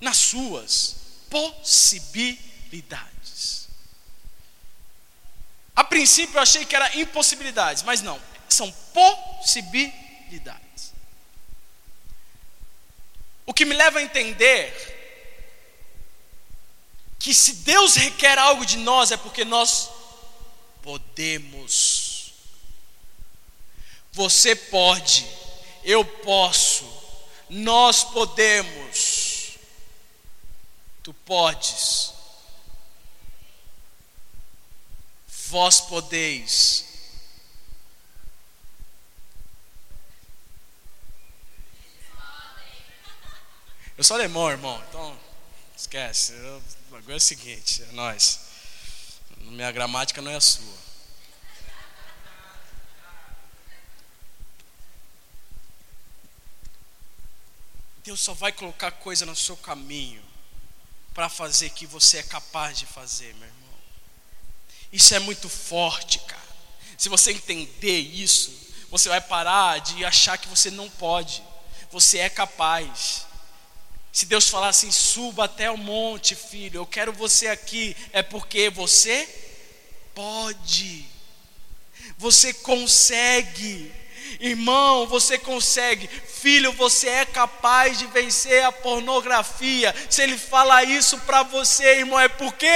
[0.00, 0.96] nas suas
[1.28, 3.63] possibilidades.
[5.74, 10.94] A princípio eu achei que era impossibilidades, mas não, são possibilidades.
[13.44, 14.92] O que me leva a entender
[17.18, 19.90] que se Deus requer algo de nós é porque nós
[20.82, 22.32] podemos.
[24.12, 25.26] Você pode,
[25.82, 26.84] eu posso,
[27.48, 29.56] nós podemos.
[31.02, 32.13] Tu podes.
[35.48, 36.84] Vós podeis.
[43.96, 45.18] Eu sou alemão, irmão, então
[45.76, 46.32] esquece.
[46.32, 48.40] Eu, agora é o seguinte, é nós.
[49.38, 50.84] Minha gramática não é a sua.
[58.02, 60.22] Deus só vai colocar coisa no seu caminho
[61.14, 63.53] para fazer que você é capaz de fazer, meu irmão.
[64.94, 66.40] Isso é muito forte, cara.
[66.96, 68.52] Se você entender isso,
[68.88, 71.42] você vai parar de achar que você não pode.
[71.90, 73.26] Você é capaz.
[74.12, 78.70] Se Deus falar assim, suba até o monte, filho, eu quero você aqui, é porque
[78.70, 79.28] você
[80.14, 81.04] pode.
[82.16, 83.92] Você consegue.
[84.38, 86.06] Irmão, você consegue.
[86.06, 89.92] Filho, você é capaz de vencer a pornografia.
[90.08, 92.70] Se ele fala isso para você, irmão, é porque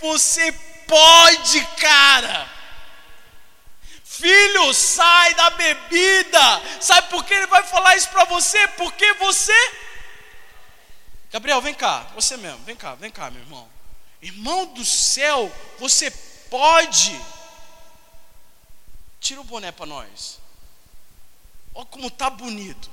[0.00, 0.52] você
[0.86, 2.56] pode, cara.
[4.04, 6.80] Filho, sai da bebida.
[6.80, 8.66] Sabe por que ele vai falar isso para você?
[8.68, 9.52] Porque você.
[11.30, 13.68] Gabriel, vem cá, você mesmo, vem cá, vem cá, meu irmão.
[14.22, 16.10] Irmão do céu, você
[16.48, 17.20] pode.
[19.20, 20.40] Tira o boné para nós.
[21.74, 22.90] Olha como tá bonito.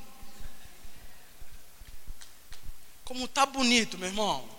[3.06, 4.50] Como tá bonito, meu irmão.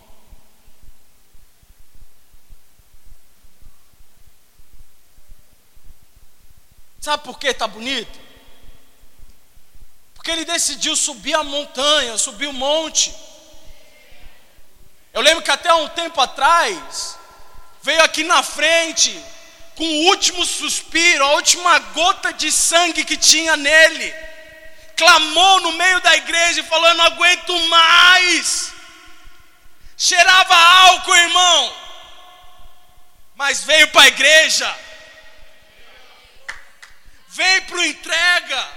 [7.04, 8.18] Sabe por que está bonito?
[10.14, 13.14] Porque ele decidiu subir a montanha, subir o monte.
[15.12, 17.18] Eu lembro que até um tempo atrás,
[17.82, 19.22] veio aqui na frente,
[19.76, 24.10] com o último suspiro, a última gota de sangue que tinha nele,
[24.96, 28.72] clamou no meio da igreja e falou: Eu não aguento mais.
[29.94, 31.76] Cheirava álcool, irmão,
[33.34, 34.83] mas veio para a igreja
[37.34, 38.68] vem para entrega,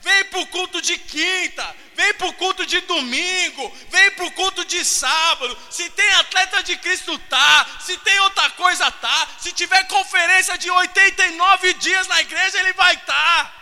[0.00, 4.32] vem para o culto de quinta, vem para o culto de domingo, vem para o
[4.32, 5.56] culto de sábado.
[5.70, 7.66] Se tem atleta de Cristo, tá.
[7.80, 9.28] Se tem outra coisa, tá.
[9.38, 13.44] Se tiver conferência de 89 dias na igreja, ele vai estar.
[13.44, 13.54] Tá.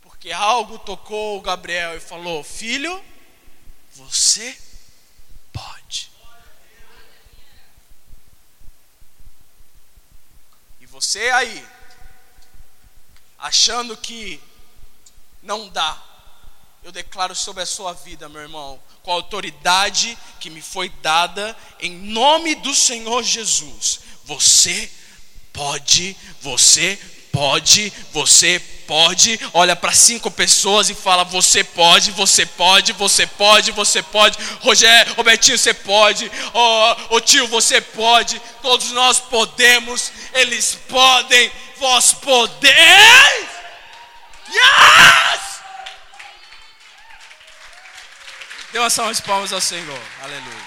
[0.00, 3.04] Porque algo tocou o Gabriel e falou: Filho,
[3.92, 4.58] você
[10.96, 11.62] Você aí,
[13.38, 14.40] achando que
[15.42, 16.02] Não dá.
[16.82, 21.54] Eu declaro sobre a sua vida, meu irmão, com a autoridade que me foi dada,
[21.80, 24.00] em nome do Senhor Jesus.
[24.24, 24.90] Você
[25.52, 26.98] pode, você
[27.36, 29.38] pode, você pode.
[29.52, 34.38] Olha para cinco pessoas e fala: Você pode, você pode, você pode, você pode.
[34.62, 36.30] Rogério, Robertinho, você pode.
[36.54, 38.40] Ô oh, tio, você pode.
[38.62, 40.10] Todos nós podemos.
[40.32, 41.52] Eles podem.
[41.78, 43.46] Vós podeis.
[44.48, 45.40] Yes!
[48.72, 50.00] Dê uma salva de palmas ao Senhor.
[50.22, 50.65] Aleluia.